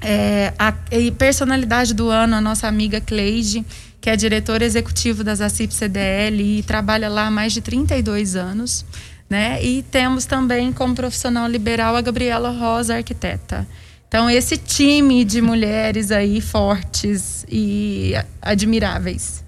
É, 0.00 0.52
a 0.58 0.74
e 0.90 1.10
personalidade 1.10 1.94
do 1.94 2.08
ano, 2.08 2.34
a 2.34 2.40
nossa 2.40 2.66
amiga 2.66 3.00
Cleide, 3.00 3.64
que 4.00 4.10
é 4.10 4.16
diretora 4.16 4.64
executiva 4.64 5.22
das 5.22 5.40
ACIP 5.40 5.72
CDL 5.72 6.58
e 6.58 6.62
trabalha 6.62 7.08
lá 7.08 7.26
há 7.26 7.30
mais 7.30 7.52
de 7.52 7.60
32 7.60 8.36
anos. 8.36 8.84
Né? 9.30 9.62
E 9.64 9.82
temos 9.82 10.26
também 10.26 10.72
como 10.72 10.94
profissional 10.94 11.48
liberal 11.48 11.96
a 11.96 12.00
Gabriela 12.00 12.50
Rosa, 12.50 12.96
arquiteta. 12.96 13.66
Então, 14.12 14.28
esse 14.28 14.58
time 14.58 15.24
de 15.24 15.40
mulheres 15.40 16.10
aí 16.10 16.42
fortes 16.42 17.46
e 17.50 18.12
admiráveis. 18.42 19.42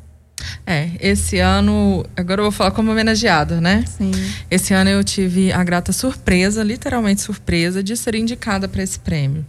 É, 0.66 0.88
esse 1.00 1.38
ano, 1.38 2.02
agora 2.16 2.40
eu 2.40 2.44
vou 2.44 2.50
falar 2.50 2.70
como 2.70 2.90
homenageada, 2.90 3.60
né? 3.60 3.84
Sim. 3.86 4.10
Esse 4.50 4.72
ano 4.72 4.88
eu 4.88 5.04
tive 5.04 5.52
a 5.52 5.62
grata 5.62 5.92
surpresa, 5.92 6.62
literalmente 6.62 7.20
surpresa, 7.20 7.82
de 7.82 7.94
ser 7.94 8.14
indicada 8.14 8.66
para 8.66 8.82
esse 8.82 8.98
prêmio. 8.98 9.44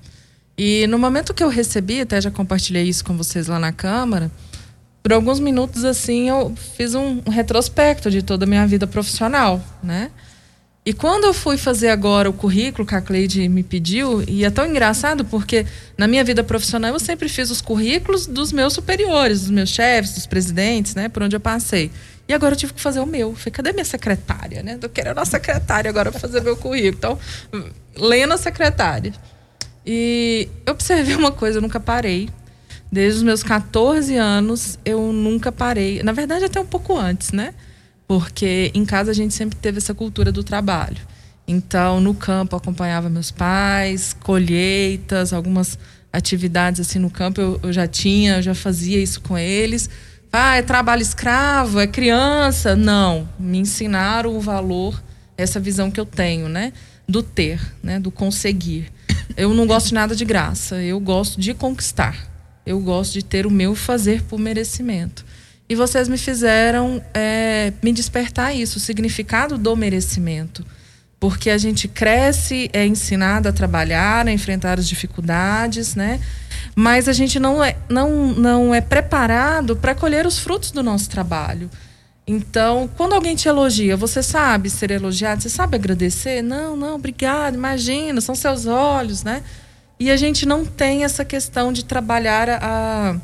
E 0.58 0.86
no 0.88 1.00
momento 1.00 1.34
que 1.34 1.46
eu 1.46 1.48
recebi, 1.48 2.02
até 2.02 2.20
já 2.20 2.30
compartilhei 2.30 2.84
isso 2.84 3.06
com 3.06 3.16
vocês 3.16 3.48
lá 3.48 3.58
na 3.58 3.72
Câmara, 3.72 4.30
por 5.02 5.14
alguns 5.14 5.40
minutos 5.40 5.86
assim 5.86 6.28
eu 6.28 6.54
fiz 6.76 6.94
um, 6.94 7.22
um 7.26 7.32
retrospecto 7.32 8.12
de 8.12 8.22
toda 8.22 8.44
a 8.44 8.48
minha 8.48 8.68
vida 8.68 8.86
profissional, 8.86 9.64
né? 9.82 10.12
E 10.86 10.94
quando 10.94 11.24
eu 11.24 11.34
fui 11.34 11.58
fazer 11.58 11.90
agora 11.90 12.30
o 12.30 12.34
currículo 12.34 12.88
que 12.88 12.94
a 12.94 13.02
Cleide 13.02 13.50
me 13.50 13.64
pediu, 13.64 14.24
e 14.28 14.46
é 14.46 14.52
tão 14.52 14.68
engraçado 14.68 15.26
porque 15.26 15.66
na 15.98 16.08
minha 16.08 16.24
vida 16.24 16.44
profissional 16.44 16.94
eu 16.94 17.00
sempre 17.00 17.28
fiz 17.28 17.50
os 17.50 17.60
currículos 17.60 18.28
dos 18.28 18.52
meus 18.52 18.74
superiores, 18.74 19.42
dos 19.42 19.50
meus 19.50 19.70
chefes, 19.70 20.14
dos 20.14 20.28
presidentes, 20.28 20.94
né, 20.94 21.10
por 21.10 21.24
onde 21.24 21.36
eu 21.36 21.40
passei. 21.40 21.90
E 22.28 22.34
agora 22.34 22.54
eu 22.54 22.58
tive 22.58 22.74
que 22.74 22.82
fazer 22.82 23.00
o 23.00 23.06
meu. 23.06 23.36
falei, 23.36 23.52
cadê 23.52 23.72
minha 23.72 23.86
secretária, 23.86 24.62
né? 24.64 24.78
Tô 24.78 24.90
querendo 24.90 25.20
a 25.20 25.26
secretária 25.26 25.90
agora 25.90 26.12
para 26.12 26.20
fazer 26.20 26.42
meu 26.42 26.58
currículo. 26.58 26.96
Então, 26.98 27.20
lendo 27.96 28.34
a 28.34 28.38
secretária. 28.38 29.14
E 29.86 30.50
eu 30.66 30.74
observei 30.74 31.16
uma 31.16 31.32
coisa, 31.32 31.60
eu 31.60 31.62
nunca 31.62 31.80
parei. 31.80 32.30
Desde 32.92 33.18
os 33.18 33.24
meus 33.24 33.44
14 33.44 34.16
anos, 34.16 34.80
eu 34.84 35.12
nunca 35.12 35.52
parei. 35.52 36.02
Na 36.02 36.12
verdade, 36.12 36.46
até 36.46 36.60
um 36.60 36.66
pouco 36.66 36.98
antes, 36.98 37.32
né? 37.32 37.54
Porque 38.08 38.72
em 38.74 38.86
casa 38.86 39.12
a 39.12 39.14
gente 39.14 39.34
sempre 39.34 39.58
teve 39.58 39.78
essa 39.78 39.94
cultura 39.94 40.32
do 40.32 40.44
trabalho. 40.44 40.98
Então, 41.48 42.00
no 42.00 42.14
campo, 42.14 42.56
acompanhava 42.56 43.10
meus 43.10 43.32
pais, 43.32 44.14
colheitas, 44.14 45.32
algumas 45.32 45.78
atividades 46.12 46.80
assim 46.80 46.98
no 46.98 47.10
campo 47.10 47.42
eu, 47.42 47.60
eu 47.62 47.74
já 47.74 47.86
tinha, 47.86 48.38
eu 48.38 48.42
já 48.42 48.56
fazia 48.56 49.02
isso 49.02 49.22
com 49.22 49.38
eles. 49.38 49.90
Ah, 50.32 50.58
é 50.58 50.62
trabalho 50.62 51.02
escravo, 51.02 51.80
é 51.80 51.88
criança? 51.88 52.76
Não, 52.76 53.28
me 53.40 53.58
ensinaram 53.58 54.36
o 54.36 54.42
valor, 54.42 55.02
essa 55.38 55.60
visão 55.60 55.92
que 55.92 56.00
eu 56.00 56.06
tenho, 56.06 56.50
né? 56.50 56.74
Do 57.08 57.22
ter, 57.22 57.62
né? 57.84 58.00
Do 58.00 58.12
conseguir. 58.12 58.92
Eu 59.38 59.54
não 59.54 59.68
gosto 59.68 59.90
de 59.90 59.94
nada 59.94 60.16
de 60.16 60.26
graça, 60.26 60.82
eu 60.82 61.00
gosto 61.00 61.40
de 61.40 61.54
conquistar. 61.54 62.28
Eu 62.66 62.80
gosto 62.80 63.14
de 63.14 63.24
ter 63.24 63.46
o 63.46 63.52
meu 63.52 63.76
fazer 63.76 64.24
por 64.24 64.40
merecimento. 64.40 65.26
E 65.68 65.74
vocês 65.74 66.08
me 66.08 66.18
fizeram 66.18 67.02
é, 67.14 67.74
me 67.82 67.92
despertar 67.92 68.56
isso, 68.56 68.78
o 68.78 68.82
significado 68.82 69.58
do 69.58 69.76
merecimento. 69.76 70.64
Porque 71.20 71.50
a 71.50 71.58
gente 71.58 71.88
cresce, 71.88 72.70
é 72.72 72.86
ensinado 72.86 73.50
a 73.50 73.54
trabalhar, 73.54 74.28
a 74.28 74.32
enfrentar 74.32 74.78
as 74.78 74.88
dificuldades, 74.88 75.96
né? 75.96 76.20
Mas 76.76 77.08
a 77.08 77.14
gente 77.14 77.40
não 77.40 77.64
é, 77.64 77.78
não, 77.90 78.28
não 78.34 78.76
é 78.76 78.82
preparado 78.82 79.76
para 79.76 79.96
colher 79.96 80.28
os 80.28 80.38
frutos 80.38 80.72
do 80.72 80.84
nosso 80.84 81.10
trabalho. 81.10 81.70
Então, 82.28 82.90
quando 82.98 83.14
alguém 83.14 83.36
te 83.36 83.48
elogia, 83.48 83.96
você 83.96 84.22
sabe 84.22 84.70
ser 84.70 84.92
elogiado, 84.92 85.42
você 85.42 85.50
sabe 85.50 85.78
agradecer? 85.78 86.42
Não, 86.44 86.76
não, 86.76 86.96
obrigado, 86.96 87.56
imagina, 87.56 88.20
são 88.20 88.36
seus 88.36 88.66
olhos, 88.66 89.24
né? 89.24 89.42
E 90.00 90.12
a 90.12 90.18
gente 90.18 90.46
não 90.46 90.66
tem 90.66 91.04
essa 91.04 91.24
questão 91.24 91.72
de 91.72 91.86
trabalhar 91.86 92.50
a, 92.50 92.60
a 92.62 93.16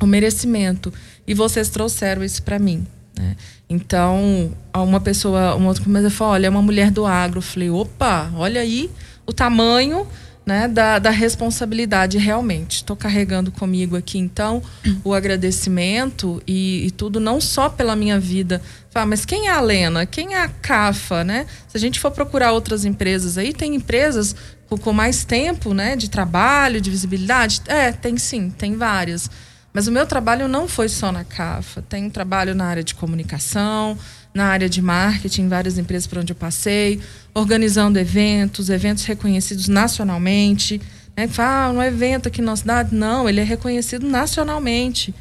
o 0.00 0.06
merecimento. 0.06 0.92
E 1.30 1.34
vocês 1.34 1.68
trouxeram 1.68 2.24
isso 2.24 2.42
para 2.42 2.58
mim. 2.58 2.84
Né? 3.16 3.36
Então, 3.68 4.50
uma 4.74 4.98
pessoa, 4.98 5.54
uma 5.54 5.68
outra 5.68 5.84
coisa 5.84 6.10
falou: 6.10 6.32
olha, 6.32 6.48
é 6.48 6.50
uma 6.50 6.60
mulher 6.60 6.90
do 6.90 7.06
agro. 7.06 7.38
Eu 7.38 7.42
falei: 7.42 7.70
opa, 7.70 8.28
olha 8.34 8.60
aí 8.60 8.90
o 9.24 9.32
tamanho 9.32 10.08
né, 10.44 10.66
da, 10.66 10.98
da 10.98 11.10
responsabilidade 11.10 12.18
realmente. 12.18 12.78
Estou 12.78 12.96
carregando 12.96 13.52
comigo 13.52 13.96
aqui, 13.96 14.18
então, 14.18 14.60
o 15.04 15.14
agradecimento 15.14 16.42
e, 16.48 16.86
e, 16.86 16.90
tudo, 16.90 17.20
não 17.20 17.40
só 17.40 17.68
pela 17.68 17.94
minha 17.94 18.18
vida. 18.18 18.60
Fala, 18.90 19.06
mas 19.06 19.24
quem 19.24 19.46
é 19.46 19.52
a 19.52 19.60
Lena? 19.60 20.06
Quem 20.06 20.34
é 20.34 20.42
a 20.42 20.48
CAFA? 20.48 21.22
Né? 21.22 21.46
Se 21.68 21.76
a 21.76 21.80
gente 21.80 22.00
for 22.00 22.10
procurar 22.10 22.50
outras 22.50 22.84
empresas 22.84 23.38
aí, 23.38 23.52
tem 23.52 23.76
empresas 23.76 24.34
com, 24.68 24.76
com 24.76 24.92
mais 24.92 25.22
tempo 25.22 25.72
né, 25.72 25.94
de 25.94 26.10
trabalho, 26.10 26.80
de 26.80 26.90
visibilidade? 26.90 27.62
É, 27.68 27.92
tem 27.92 28.18
sim, 28.18 28.50
tem 28.50 28.74
várias. 28.74 29.30
Mas 29.72 29.86
o 29.86 29.92
meu 29.92 30.04
trabalho 30.04 30.48
não 30.48 30.66
foi 30.66 30.88
só 30.88 31.12
na 31.12 31.24
CAFA. 31.24 31.82
Tem 31.82 32.04
um 32.04 32.10
trabalho 32.10 32.54
na 32.54 32.66
área 32.66 32.82
de 32.82 32.94
comunicação, 32.94 33.96
na 34.34 34.46
área 34.46 34.68
de 34.68 34.82
marketing, 34.82 35.48
várias 35.48 35.78
empresas 35.78 36.06
por 36.06 36.18
onde 36.18 36.32
eu 36.32 36.36
passei, 36.36 37.00
organizando 37.32 37.98
eventos, 37.98 38.68
eventos 38.68 39.04
reconhecidos 39.04 39.68
nacionalmente. 39.68 40.80
Né? 41.16 41.28
Fala, 41.28 41.66
ah, 41.66 41.70
um 41.70 41.82
evento 41.82 42.28
aqui 42.28 42.42
na 42.42 42.56
cidade. 42.56 42.94
Não, 42.94 43.28
ele 43.28 43.40
é 43.40 43.44
reconhecido 43.44 44.08
nacionalmente. 44.08 45.14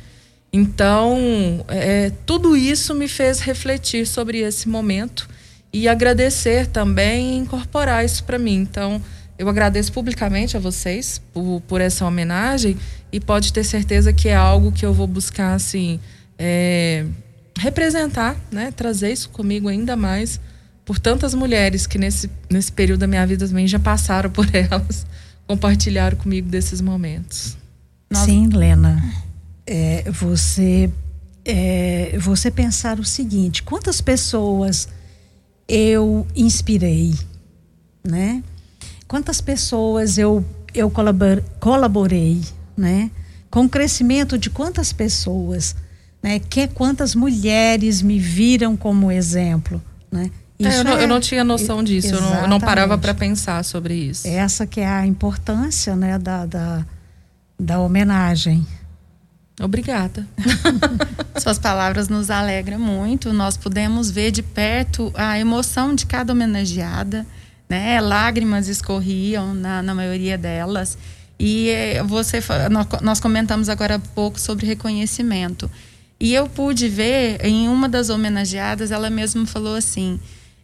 Então, 0.52 1.64
é, 1.68 2.12
tudo 2.26 2.58
isso 2.58 2.96
me 2.96 3.08
fez 3.08 3.40
refletir 3.40 4.08
sobre 4.08 4.40
esse 4.40 4.68
momento 4.68 5.30
e 5.72 5.88
agradecer 5.88 6.66
também 6.66 7.34
e 7.34 7.38
incorporar 7.38 8.04
isso 8.04 8.24
para 8.24 8.40
mim. 8.40 8.56
Então, 8.56 9.00
eu 9.38 9.48
agradeço 9.48 9.94
publicamente 9.94 10.58
a 10.58 10.60
vocês 10.60 11.22
por, 11.32 11.62
por 11.68 11.80
essa 11.80 12.04
homenagem 12.06 12.78
e 13.12 13.20
pode 13.20 13.52
ter 13.52 13.64
certeza 13.64 14.14
que 14.14 14.30
é 14.30 14.36
algo 14.36 14.72
que 14.72 14.86
eu 14.86 14.94
vou 14.94 15.08
buscar 15.08 15.54
assim 15.54 16.00
é, 16.38 17.06
representar, 17.58 18.38
né? 18.52 18.72
Trazer 18.72 19.12
isso 19.12 19.30
comigo 19.30 19.68
ainda 19.68 19.96
mais 19.96 20.40
por 20.86 20.98
tantas 20.98 21.34
mulheres 21.34 21.86
que 21.86 21.98
nesse, 21.98 22.30
nesse 22.50 22.72
período 22.72 23.02
da 23.02 23.08
minha 23.08 23.26
vida 23.28 23.48
também 23.48 23.68
já 23.68 23.78
passaram 23.78 24.30
por 24.30 24.48
elas, 24.56 25.06
compartilharam 25.46 26.18
comigo 26.18 26.50
desses 26.50 26.82
momentos. 26.82 27.58
Sim, 28.12 28.48
Lena. 28.48 29.04
É, 29.68 30.10
você 30.10 30.90
é, 31.46 32.18
você 32.20 32.50
pensar 32.50 33.00
o 33.00 33.06
seguinte: 33.06 33.64
quantas 33.64 34.02
pessoas 34.02 34.88
eu 35.68 36.26
inspirei, 36.36 37.14
né? 38.04 38.44
Quantas 39.08 39.42
pessoas 39.42 40.18
eu, 40.18 40.46
eu 40.74 40.90
colabor, 40.90 41.44
colaborei, 41.60 42.42
né? 42.80 43.12
Com 43.52 43.66
o 43.66 43.70
crescimento 43.70 44.38
de 44.38 44.50
quantas 44.50 44.94
pessoas, 44.94 45.76
né? 46.24 46.40
Que, 46.40 46.68
quantas 46.68 47.14
mulheres 47.14 48.02
me 48.02 48.18
viram 48.18 48.78
como 48.78 49.12
exemplo, 49.12 49.82
né? 50.12 50.32
É, 50.62 50.80
eu, 50.80 50.84
não, 50.84 50.98
é, 50.98 51.04
eu, 51.04 51.08
não, 51.08 51.20
tinha 51.22 51.44
noção 51.44 51.82
disso, 51.82 52.14
eu 52.14 52.22
não, 52.22 52.36
eu 52.42 52.48
não, 52.48 52.60
parava 52.60 52.98
para 52.98 53.14
pensar 53.14 53.64
sobre 53.64 53.94
isso. 53.94 54.28
Essa 54.28 54.68
que 54.68 54.82
é 54.82 54.88
a 54.88 55.06
importância 55.06 55.96
né, 55.96 56.20
da, 56.20 56.46
da, 56.46 56.86
da 57.58 57.80
homenagem. 57.80 58.68
Obrigada. 59.62 60.28
Suas 61.42 61.58
palavras 61.58 62.10
nos 62.10 62.30
alegram 62.30 62.80
muito. 62.80 63.32
Nós 63.32 63.56
podemos 63.56 64.12
ver 64.12 64.32
de 64.32 64.42
perto 64.42 65.12
a 65.16 65.40
emoção 65.40 65.96
de 65.96 66.06
cada 66.06 66.34
homenageada, 66.34 67.26
né? 67.70 68.00
Lágrimas 68.02 68.68
escorriam 68.68 69.54
na, 69.54 69.82
na 69.82 69.96
maioria 69.96 70.38
delas. 70.38 70.98
E 71.40 71.70
eh, 71.70 72.04
você, 72.04 72.40
nós 73.02 73.20
comentamos 73.20 73.70
agora 73.70 73.96
há 73.96 74.00
pouco 74.00 74.40
sobre 74.40 74.66
reconhecimento. 74.66 75.72
E 76.20 76.34
eu 76.34 76.48
pude 76.50 76.90
ver 76.90 77.40
em 77.46 77.70
uma 77.70 77.88
das 77.88 78.10
homenageadas, 78.10 78.92
ela 78.92 79.10
mesma 79.10 79.46
falou 79.46 79.76
assim: 79.76 80.20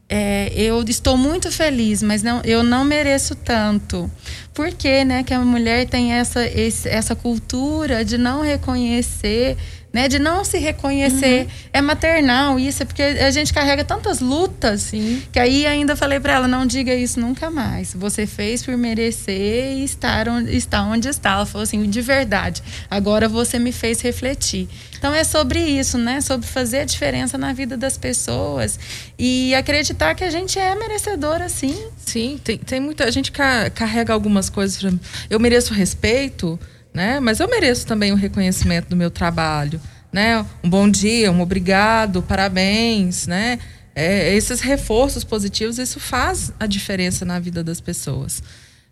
é, 0.09 0.51
eu 0.53 0.83
estou 0.83 1.17
muito 1.17 1.51
feliz, 1.51 2.03
mas 2.03 2.21
não, 2.21 2.41
eu 2.43 2.61
não 2.61 2.83
mereço 2.83 3.35
tanto. 3.35 4.11
Por 4.53 4.71
quê, 4.71 5.03
né? 5.03 5.23
Que 5.23 5.33
a 5.33 5.39
mulher 5.39 5.87
tem 5.87 6.11
essa, 6.13 6.45
esse, 6.45 6.87
essa 6.89 7.15
cultura 7.15 8.05
de 8.05 8.17
não 8.17 8.41
reconhecer 8.41 9.57
né? 9.95 10.09
De 10.09 10.19
não 10.19 10.43
se 10.43 10.57
reconhecer. 10.57 11.43
Uhum. 11.43 11.51
É 11.71 11.81
maternal 11.81 12.59
isso, 12.59 12.83
é 12.83 12.85
porque 12.85 13.01
a 13.01 13.31
gente 13.31 13.53
carrega 13.53 13.81
tantas 13.85 14.19
lutas 14.19 14.81
Sim. 14.81 15.23
que 15.31 15.39
aí 15.39 15.65
ainda 15.65 15.95
falei 15.95 16.19
para 16.19 16.33
ela, 16.33 16.49
não 16.49 16.65
diga 16.65 16.93
isso 16.93 17.17
nunca 17.17 17.49
mais. 17.49 17.93
Você 17.93 18.27
fez 18.27 18.61
por 18.61 18.75
merecer 18.75 19.77
e 19.77 19.85
estar 19.85 20.27
onde 20.27 20.53
está 20.53 20.83
onde 20.83 21.07
está. 21.07 21.31
Ela 21.31 21.45
falou 21.45 21.63
assim, 21.63 21.81
de 21.89 22.01
verdade. 22.01 22.61
Agora 22.91 23.29
você 23.29 23.57
me 23.57 23.71
fez 23.71 24.01
refletir. 24.01 24.67
Então 24.97 25.15
é 25.15 25.23
sobre 25.23 25.59
isso, 25.59 25.97
né? 25.97 26.19
Sobre 26.19 26.45
fazer 26.45 26.79
a 26.79 26.85
diferença 26.85 27.37
na 27.37 27.53
vida 27.53 27.77
das 27.77 27.97
pessoas 27.97 28.77
e 29.17 29.55
acreditar 29.55 30.13
que 30.13 30.25
a 30.25 30.29
gente 30.29 30.59
é 30.59 30.75
merecedora, 30.75 31.47
sim. 31.47 31.87
Sim, 32.05 32.37
tem, 32.43 32.57
tem 32.57 32.81
muita 32.81 33.05
a 33.05 33.11
gente 33.11 33.31
carrega 33.31 34.11
algumas 34.11 34.49
coisas. 34.49 34.93
Eu 35.29 35.39
mereço 35.39 35.73
respeito 35.73 36.59
né? 36.95 37.19
Mas 37.19 37.41
eu 37.41 37.49
mereço 37.49 37.85
também 37.85 38.13
o 38.13 38.15
reconhecimento 38.15 38.87
do 38.87 38.95
meu 38.95 39.11
trabalho, 39.11 39.81
né? 40.13 40.43
Um 40.63 40.69
bom 40.69 40.89
dia, 40.89 41.29
um 41.29 41.41
obrigado, 41.41 42.21
parabéns, 42.21 43.27
né? 43.27 43.59
É, 43.93 44.33
esses 44.33 44.61
reforços 44.61 45.25
positivos, 45.25 45.77
isso 45.77 45.99
faz 45.99 46.53
a 46.57 46.65
diferença 46.65 47.25
na 47.25 47.37
vida 47.37 47.61
das 47.61 47.81
pessoas. 47.81 48.41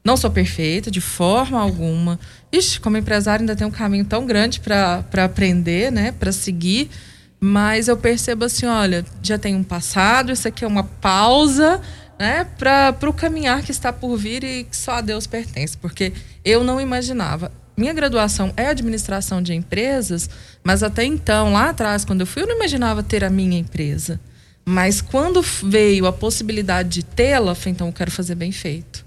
Não 0.04 0.18
sou 0.18 0.30
perfeita 0.30 0.92
de 0.92 1.00
forma 1.00 1.62
alguma. 1.62 2.20
Ixi, 2.52 2.82
como 2.82 2.98
empresário 2.98 3.44
ainda 3.44 3.56
tem 3.56 3.66
um 3.66 3.72
caminho 3.72 4.04
tão 4.04 4.26
grande 4.26 4.60
para 4.60 5.24
aprender, 5.24 5.90
né? 5.90 6.12
Para 6.12 6.34
seguir. 6.34 6.90
Mas 7.40 7.88
eu 7.88 7.96
percebo 7.96 8.44
assim, 8.44 8.66
olha, 8.66 9.06
já 9.22 9.38
tem 9.38 9.56
um 9.56 9.64
passado, 9.64 10.32
isso 10.32 10.48
aqui 10.48 10.66
é 10.66 10.68
uma 10.68 10.84
pausa, 10.84 11.80
né? 12.20 12.46
Para 12.58 12.98
o 13.10 13.14
caminhar 13.14 13.64
que 13.64 13.72
está 13.72 13.94
por 13.94 14.18
vir 14.18 14.44
e 14.44 14.66
que 14.66 14.76
só 14.76 14.96
a 14.96 15.02
Deus 15.02 15.26
pertence. 15.26 15.78
Porque 15.78 16.12
eu 16.44 16.66
não 16.66 16.82
imaginava 16.82 17.50
minha 17.76 17.94
graduação 17.94 18.54
é 18.56 18.68
administração 18.68 19.42
de 19.42 19.54
empresas, 19.54 20.30
mas 20.64 20.84
até 20.84 21.04
então, 21.04 21.54
lá 21.54 21.70
atrás, 21.70 22.06
quando 22.06 22.22
eu 22.22 22.28
fui, 22.28 22.44
eu 22.44 22.48
não 22.48 22.56
imaginava 22.56 23.02
ter 23.02 23.24
a 23.24 23.30
minha 23.30 23.58
empresa. 23.58 24.20
Mas 24.66 25.02
quando 25.02 25.42
veio 25.42 26.06
a 26.06 26.14
possibilidade 26.14 26.90
de 26.90 27.04
tê-la, 27.04 27.56
então 27.66 27.88
eu 27.88 27.94
quero 27.94 28.12
fazer 28.12 28.36
bem 28.36 28.52
feito. 28.52 29.04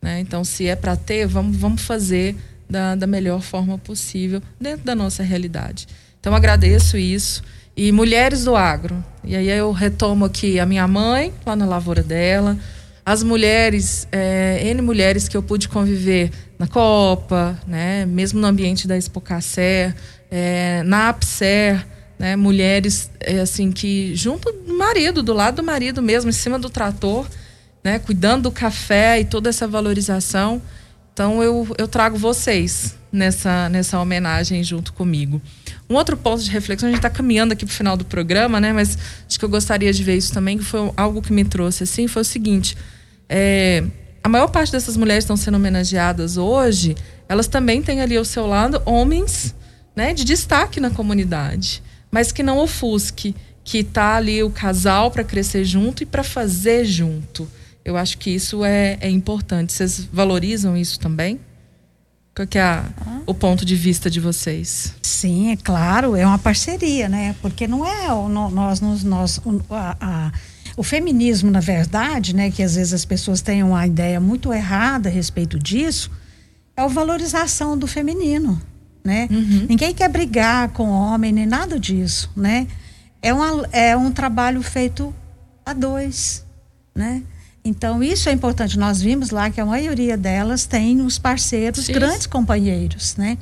Né? 0.00 0.20
Então, 0.20 0.44
se 0.44 0.66
é 0.66 0.76
para 0.76 0.94
ter, 0.94 1.26
vamos, 1.26 1.56
vamos 1.56 1.82
fazer 1.82 2.36
da, 2.68 2.94
da 2.94 3.06
melhor 3.06 3.40
forma 3.40 3.78
possível, 3.78 4.42
dentro 4.60 4.84
da 4.84 4.94
nossa 4.94 5.22
realidade. 5.22 5.88
Então, 6.20 6.34
agradeço 6.34 6.96
isso. 6.96 7.42
E 7.76 7.90
mulheres 7.90 8.44
do 8.44 8.54
agro. 8.54 9.02
E 9.24 9.34
aí 9.34 9.48
eu 9.48 9.72
retomo 9.72 10.26
aqui 10.26 10.60
a 10.60 10.66
minha 10.66 10.86
mãe, 10.86 11.32
lá 11.46 11.56
na 11.56 11.64
lavoura 11.64 12.02
dela, 12.02 12.58
as 13.04 13.22
mulheres, 13.22 14.06
é, 14.12 14.60
N 14.64 14.82
mulheres 14.82 15.26
que 15.26 15.36
eu 15.36 15.42
pude 15.42 15.68
conviver 15.68 16.30
na 16.62 16.68
Copa, 16.68 17.58
né, 17.66 18.06
mesmo 18.06 18.40
no 18.40 18.46
ambiente 18.46 18.86
da 18.86 18.96
Expocacer, 18.96 19.92
é, 20.30 20.84
na 20.84 21.08
APSER, 21.08 21.84
né, 22.16 22.36
mulheres 22.36 23.10
é, 23.18 23.40
assim 23.40 23.72
que 23.72 24.14
junto 24.14 24.52
do 24.52 24.78
marido, 24.78 25.24
do 25.24 25.32
lado 25.32 25.56
do 25.56 25.62
marido 25.64 26.00
mesmo, 26.00 26.30
em 26.30 26.32
cima 26.32 26.60
do 26.60 26.70
trator, 26.70 27.26
né, 27.82 27.98
cuidando 27.98 28.44
do 28.44 28.52
café 28.52 29.18
e 29.18 29.24
toda 29.24 29.50
essa 29.50 29.66
valorização. 29.66 30.62
Então 31.12 31.42
eu, 31.42 31.66
eu 31.76 31.88
trago 31.88 32.16
vocês 32.16 32.96
nessa, 33.10 33.68
nessa 33.68 33.98
homenagem 33.98 34.62
junto 34.62 34.92
comigo. 34.92 35.42
Um 35.90 35.96
outro 35.96 36.16
ponto 36.16 36.44
de 36.44 36.50
reflexão, 36.52 36.88
a 36.88 36.92
gente 36.92 37.00
está 37.00 37.10
caminhando 37.10 37.54
aqui 37.54 37.66
para 37.66 37.72
o 37.72 37.76
final 37.76 37.96
do 37.96 38.04
programa, 38.04 38.60
né? 38.60 38.72
Mas 38.72 38.96
acho 39.26 39.36
que 39.36 39.44
eu 39.44 39.48
gostaria 39.48 39.92
de 39.92 40.04
ver 40.04 40.16
isso 40.16 40.32
também, 40.32 40.58
que 40.58 40.64
foi 40.64 40.92
algo 40.96 41.20
que 41.20 41.32
me 41.32 41.44
trouxe 41.44 41.82
assim, 41.82 42.06
foi 42.06 42.22
o 42.22 42.24
seguinte: 42.24 42.76
é, 43.28 43.82
a 44.22 44.28
maior 44.28 44.48
parte 44.48 44.72
dessas 44.72 44.96
mulheres 44.96 45.24
que 45.24 45.32
estão 45.32 45.36
sendo 45.36 45.56
homenageadas 45.56 46.36
hoje, 46.36 46.94
elas 47.28 47.46
também 47.46 47.82
têm 47.82 48.00
ali 48.00 48.16
ao 48.16 48.24
seu 48.24 48.46
lado 48.46 48.80
homens 48.84 49.54
né, 49.96 50.14
de 50.14 50.24
destaque 50.24 50.80
na 50.80 50.90
comunidade, 50.90 51.82
mas 52.10 52.30
que 52.30 52.42
não 52.42 52.58
ofusque, 52.58 53.34
que 53.64 53.82
tá 53.82 54.16
ali 54.16 54.42
o 54.42 54.50
casal 54.50 55.10
para 55.10 55.24
crescer 55.24 55.64
junto 55.64 56.02
e 56.02 56.06
para 56.06 56.22
fazer 56.22 56.84
junto. 56.84 57.48
Eu 57.84 57.96
acho 57.96 58.18
que 58.18 58.30
isso 58.30 58.64
é, 58.64 58.96
é 59.00 59.10
importante. 59.10 59.72
Vocês 59.72 60.06
valorizam 60.12 60.76
isso 60.76 61.00
também? 61.00 61.40
Qual 62.34 62.46
que 62.46 62.58
é 62.58 62.62
a, 62.62 62.84
o 63.26 63.34
ponto 63.34 63.64
de 63.64 63.76
vista 63.76 64.08
de 64.08 64.20
vocês? 64.20 64.94
Sim, 65.02 65.50
é 65.50 65.56
claro, 65.56 66.16
é 66.16 66.24
uma 66.24 66.38
parceria, 66.38 67.08
né? 67.08 67.36
Porque 67.42 67.66
não 67.66 67.86
é 67.86 68.08
nós, 68.08 68.80
nós, 68.80 69.04
nós 69.04 69.40
a, 69.70 69.96
a 70.00 70.32
o 70.76 70.82
feminismo, 70.82 71.50
na 71.50 71.60
verdade, 71.60 72.34
né, 72.34 72.50
que 72.50 72.62
às 72.62 72.74
vezes 72.76 72.92
as 72.92 73.04
pessoas 73.04 73.40
têm 73.40 73.62
uma 73.62 73.86
ideia 73.86 74.20
muito 74.20 74.52
errada 74.52 75.08
a 75.08 75.12
respeito 75.12 75.58
disso, 75.58 76.10
é 76.76 76.82
a 76.82 76.86
valorização 76.86 77.76
do 77.76 77.86
feminino, 77.86 78.60
né? 79.04 79.28
Uhum. 79.30 79.66
Ninguém 79.68 79.94
quer 79.94 80.08
brigar 80.08 80.70
com 80.70 80.88
o 80.88 80.92
homem 80.92 81.32
nem 81.32 81.46
nada 81.46 81.78
disso, 81.78 82.30
né? 82.34 82.66
É, 83.20 83.32
uma, 83.32 83.66
é 83.70 83.96
um 83.96 84.10
trabalho 84.10 84.62
feito 84.62 85.14
a 85.64 85.72
dois, 85.72 86.44
né? 86.94 87.22
Então 87.64 88.02
isso 88.02 88.28
é 88.28 88.32
importante. 88.32 88.78
Nós 88.78 89.00
vimos 89.00 89.30
lá 89.30 89.50
que 89.50 89.60
a 89.60 89.66
maioria 89.66 90.16
delas 90.16 90.66
tem 90.66 91.00
os 91.00 91.18
parceiros, 91.18 91.86
Sim. 91.86 91.92
grandes 91.92 92.26
companheiros, 92.26 93.16
né? 93.16 93.38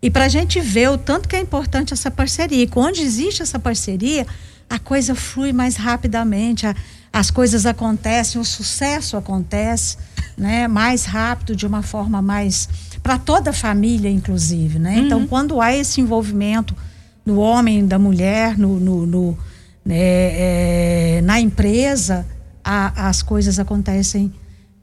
E 0.00 0.10
para 0.10 0.26
a 0.26 0.28
gente 0.28 0.60
ver 0.60 0.90
o 0.90 0.96
tanto 0.96 1.28
que 1.28 1.34
é 1.34 1.40
importante 1.40 1.92
essa 1.92 2.10
parceria, 2.10 2.64
e 2.64 2.70
onde 2.76 3.02
existe 3.02 3.42
essa 3.42 3.58
parceria, 3.58 4.26
a 4.68 4.78
coisa 4.78 5.14
flui 5.14 5.52
mais 5.52 5.76
rapidamente, 5.76 6.66
a, 6.66 6.74
as 7.12 7.30
coisas 7.30 7.66
acontecem, 7.66 8.40
o 8.40 8.44
sucesso 8.44 9.16
acontece, 9.16 9.96
né, 10.36 10.68
mais 10.68 11.04
rápido, 11.04 11.56
de 11.56 11.66
uma 11.66 11.82
forma 11.82 12.20
mais 12.20 12.68
para 13.02 13.18
toda 13.18 13.50
a 13.50 13.52
família, 13.52 14.10
inclusive, 14.10 14.78
né? 14.78 14.92
Então, 14.92 15.00
uhum. 15.00 15.06
Então, 15.06 15.26
quando 15.26 15.60
há 15.60 15.74
esse 15.74 16.00
envolvimento 16.00 16.76
do 17.24 17.38
homem, 17.38 17.86
da 17.86 17.98
mulher, 17.98 18.58
no, 18.58 18.78
no, 18.78 19.06
no 19.06 19.38
né, 19.84 19.96
é, 19.96 21.20
na 21.24 21.40
empresa, 21.40 22.26
a, 22.62 23.08
as 23.08 23.22
coisas 23.22 23.58
acontecem 23.58 24.32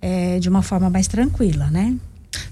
é, 0.02 0.40
de 0.40 0.50
uma 0.50 0.62
forma 0.62 0.90
mais 0.90 1.08
tranquila, 1.08 1.68
né? 1.68 1.96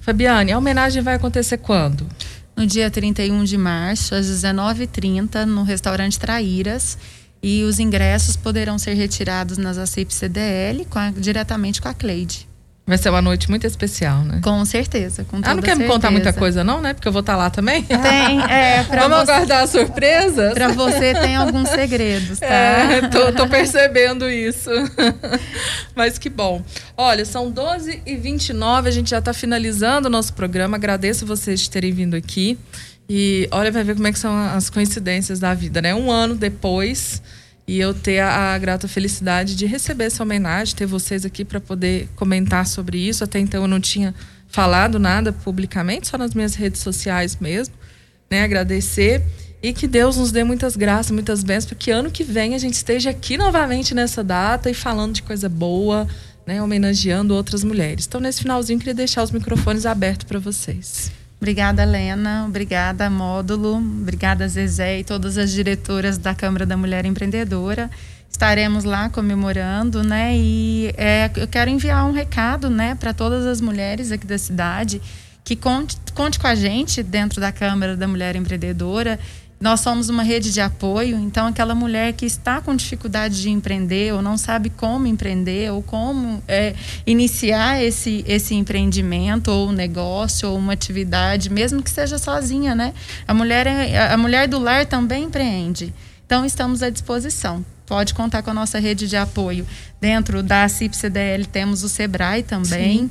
Fabiane, 0.01 0.51
a 0.51 0.57
homenagem 0.57 1.01
vai 1.01 1.15
acontecer 1.15 1.57
quando? 1.57 2.07
No 2.55 2.67
dia 2.67 2.91
31 2.91 3.43
de 3.43 3.57
março, 3.57 4.13
às 4.13 4.27
19h30, 4.27 5.45
no 5.45 5.63
restaurante 5.63 6.19
Traíras 6.19 6.97
e 7.43 7.63
os 7.63 7.77
ingressos 7.77 8.37
poderão 8.37 8.79
ser 8.79 8.93
retirados 8.93 9.57
nas 9.57 9.77
ACIP 9.77 10.13
CDL 10.13 10.85
com 10.85 10.97
a, 10.97 11.11
diretamente 11.11 11.81
com 11.81 11.89
a 11.89 11.93
Cleide. 11.93 12.47
Vai 12.85 12.97
ser 12.97 13.09
uma 13.09 13.21
noite 13.21 13.49
muito 13.49 13.65
especial, 13.65 14.23
né? 14.25 14.41
Com 14.43 14.65
certeza, 14.65 15.23
com 15.23 15.37
Ah, 15.37 15.53
não 15.53 15.61
quer 15.61 15.69
certeza. 15.69 15.79
me 15.79 15.87
contar 15.87 16.11
muita 16.11 16.33
coisa 16.33 16.65
não, 16.65 16.81
né? 16.81 16.93
Porque 16.93 17.07
eu 17.07 17.13
vou 17.13 17.21
estar 17.21 17.37
lá 17.37 17.49
também. 17.49 17.81
Tem, 17.83 18.41
é, 18.49 18.83
Vamos 18.91 19.19
você, 19.19 19.31
aguardar 19.31 19.67
surpresas? 19.69 20.53
Para 20.53 20.67
você 20.67 21.13
tem 21.13 21.33
alguns 21.37 21.69
segredos, 21.69 22.39
tá? 22.39 22.45
É, 22.45 23.07
tô, 23.07 23.31
tô 23.31 23.47
percebendo 23.47 24.29
isso. 24.29 24.69
Mas 25.95 26.17
que 26.17 26.29
bom. 26.29 26.61
Olha, 26.97 27.23
são 27.23 27.49
12 27.49 28.01
e 28.05 28.17
29 28.17 28.89
a 28.89 28.91
gente 28.91 29.11
já 29.11 29.19
está 29.19 29.33
finalizando 29.33 30.09
o 30.09 30.11
nosso 30.11 30.33
programa. 30.33 30.75
Agradeço 30.75 31.25
vocês 31.25 31.61
de 31.61 31.69
terem 31.69 31.93
vindo 31.93 32.15
aqui. 32.17 32.57
E 33.07 33.47
olha, 33.51 33.71
vai 33.71 33.83
ver 33.83 33.95
como 33.95 34.07
é 34.07 34.11
que 34.11 34.19
são 34.19 34.35
as 34.35 34.69
coincidências 34.69 35.39
da 35.39 35.53
vida, 35.53 35.81
né? 35.81 35.93
Um 35.93 36.11
ano 36.11 36.35
depois 36.35 37.21
e 37.67 37.79
eu 37.79 37.93
ter 37.93 38.19
a, 38.19 38.53
a 38.53 38.57
grata 38.57 38.87
felicidade 38.87 39.55
de 39.55 39.65
receber 39.65 40.05
essa 40.05 40.23
homenagem, 40.23 40.75
ter 40.75 40.85
vocês 40.85 41.25
aqui 41.25 41.45
para 41.45 41.59
poder 41.59 42.09
comentar 42.15 42.65
sobre 42.67 42.97
isso. 42.97 43.23
Até 43.23 43.39
então 43.39 43.63
eu 43.63 43.67
não 43.67 43.79
tinha 43.79 44.13
falado 44.47 44.99
nada 44.99 45.33
publicamente, 45.33 46.07
só 46.07 46.17
nas 46.17 46.33
minhas 46.33 46.55
redes 46.55 46.81
sociais 46.81 47.37
mesmo, 47.39 47.73
né? 48.29 48.43
Agradecer 48.43 49.23
e 49.61 49.71
que 49.71 49.87
Deus 49.87 50.17
nos 50.17 50.31
dê 50.31 50.43
muitas 50.43 50.75
graças, 50.75 51.09
muitas 51.11 51.41
bênçãos, 51.41 51.65
para 51.67 51.77
que 51.77 51.89
ano 51.89 52.11
que 52.11 52.23
vem 52.23 52.53
a 52.53 52.57
gente 52.57 52.73
esteja 52.73 53.11
aqui 53.11 53.37
novamente 53.37 53.95
nessa 53.95 54.21
data 54.21 54.69
e 54.69 54.73
falando 54.73 55.13
de 55.13 55.23
coisa 55.23 55.47
boa, 55.47 56.05
né, 56.45 56.61
homenageando 56.61 57.33
outras 57.33 57.63
mulheres. 57.63 58.05
Então, 58.05 58.19
nesse 58.19 58.41
finalzinho, 58.41 58.77
queria 58.77 58.93
deixar 58.93 59.23
os 59.23 59.31
microfones 59.31 59.85
abertos 59.85 60.25
para 60.25 60.37
vocês. 60.37 61.09
Obrigada, 61.43 61.83
Helena. 61.83 62.45
Obrigada, 62.47 63.09
Módulo. 63.09 63.75
Obrigada, 63.75 64.47
Zezé 64.47 64.99
e 64.99 65.03
todas 65.03 65.37
as 65.37 65.51
diretoras 65.51 66.17
da 66.17 66.33
Câmara 66.33 66.65
da 66.65 66.77
Mulher 66.77 67.05
Empreendedora. 67.05 67.91
Estaremos 68.31 68.85
lá 68.85 69.09
comemorando, 69.09 70.05
né? 70.05 70.37
E 70.37 70.93
é, 70.95 71.29
eu 71.35 71.45
quero 71.45 71.69
enviar 71.69 72.05
um 72.05 72.13
recado, 72.13 72.69
né, 72.69 72.95
para 72.95 73.13
todas 73.13 73.45
as 73.45 73.59
mulheres 73.59 74.09
aqui 74.09 74.25
da 74.25 74.37
cidade 74.37 75.01
que 75.43 75.57
conte, 75.57 75.97
conte 76.15 76.39
com 76.39 76.47
a 76.47 76.55
gente 76.55 77.03
dentro 77.03 77.41
da 77.41 77.51
Câmara 77.51 77.97
da 77.97 78.07
Mulher 78.07 78.37
Empreendedora 78.37 79.19
nós 79.63 79.79
somos 79.79 80.09
uma 80.09 80.23
rede 80.23 80.51
de 80.51 80.59
apoio, 80.59 81.17
então 81.17 81.47
aquela 81.47 81.73
mulher 81.73 82.11
que 82.11 82.25
está 82.25 82.59
com 82.59 82.75
dificuldade 82.75 83.41
de 83.41 83.49
empreender 83.49 84.13
ou 84.13 84.21
não 84.21 84.37
sabe 84.37 84.69
como 84.69 85.07
empreender 85.07 85.71
ou 85.71 85.81
como 85.81 86.43
é, 86.49 86.75
iniciar 87.07 87.81
esse, 87.81 88.25
esse 88.27 88.53
empreendimento 88.55 89.47
ou 89.49 89.71
negócio 89.71 90.49
ou 90.49 90.57
uma 90.57 90.73
atividade, 90.73 91.49
mesmo 91.49 91.81
que 91.81 91.89
seja 91.89 92.17
sozinha, 92.17 92.75
né? 92.75 92.93
A 93.25 93.33
mulher, 93.33 93.65
é, 93.65 94.11
a 94.11 94.17
mulher 94.17 94.49
do 94.49 94.59
lar 94.59 94.85
também 94.85 95.23
empreende. 95.23 95.93
Então 96.25 96.45
estamos 96.45 96.83
à 96.83 96.89
disposição. 96.89 97.65
Pode 97.85 98.13
contar 98.13 98.43
com 98.43 98.51
a 98.51 98.53
nossa 98.53 98.79
rede 98.79 99.07
de 99.07 99.15
apoio. 99.15 99.65
Dentro 100.01 100.43
da 100.43 100.67
CIP-CDL 100.67 101.45
temos 101.45 101.83
o 101.83 101.89
Sebrae 101.89 102.43
também, 102.43 103.09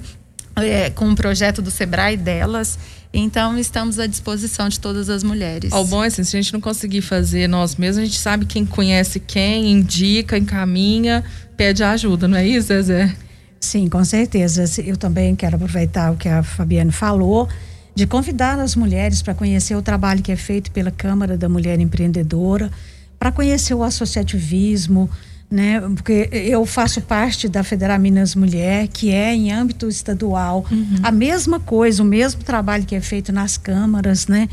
é, 0.57 0.91
com 0.91 1.07
um 1.07 1.15
projeto 1.15 1.63
do 1.63 1.71
Sebrae 1.71 2.17
delas. 2.17 2.79
Então, 3.13 3.59
estamos 3.59 3.99
à 3.99 4.07
disposição 4.07 4.69
de 4.69 4.81
todas 4.81 5.11
as 5.11 5.23
mulheres. 5.23 5.73
O 5.73 5.85
bom 5.85 6.03
é 6.03 6.07
assim, 6.07 6.25
se 6.25 6.37
a 6.37 6.41
gente 6.41 6.53
não 6.53 6.61
conseguir 6.61 7.03
fazer 7.03 7.47
nós 7.47 7.77
mesmos, 7.77 8.03
a 8.03 8.07
gente 8.07 8.19
sabe 8.19 8.47
quem 8.47 8.65
conhece 8.65 9.21
quem, 9.21 9.71
indica, 9.71 10.39
encaminha, 10.39 11.23
pede 11.57 11.83
ajuda, 11.83 12.27
não 12.27 12.39
é 12.39 12.47
isso, 12.47 12.69
Zezé? 12.69 13.15
Sim, 13.61 13.89
com 13.89 14.03
certeza. 14.05 14.65
Eu 14.83 14.97
também 14.97 15.37
quero 15.37 15.57
aproveitar 15.57 16.11
o 16.11 16.17
que 16.17 16.29
a 16.29 16.43
Fabiane 16.43 16.91
falou, 16.91 17.49
de 17.95 18.07
convidar 18.07 18.59
as 18.59 18.75
mulheres 18.75 19.21
para 19.21 19.35
conhecer 19.35 19.77
o 19.77 19.83
trabalho 19.83 20.23
que 20.23 20.33
é 20.33 20.37
feito 20.37 20.71
pela 20.71 20.91
Câmara 20.91 21.37
da 21.37 21.49
Mulher 21.49 21.79
Empreendedora, 21.79 22.71
para 23.19 23.31
conhecer 23.31 23.75
o 23.75 23.83
associativismo, 23.85 25.09
né? 25.53 25.81
Porque 25.81 26.31
eu 26.33 26.65
faço 26.65 27.03
parte 27.03 27.47
da 27.47 27.63
Federal 27.63 27.99
Minas 27.99 28.35
Mulher, 28.35 28.89
que 28.89 29.11
é 29.11 29.35
em 29.35 29.53
âmbito 29.53 29.87
estadual, 29.87 30.65
uhum. 30.71 30.97
a 31.03 31.13
mesma 31.13 31.61
coisa, 31.61 32.03
o 32.03 32.07
mesmo 32.07 32.43
trabalho 32.43 32.87
que 32.87 32.95
é 32.95 33.03
feito 33.03 33.31
nas 33.31 33.59
câmaras, 33.59 34.27
né? 34.27 34.49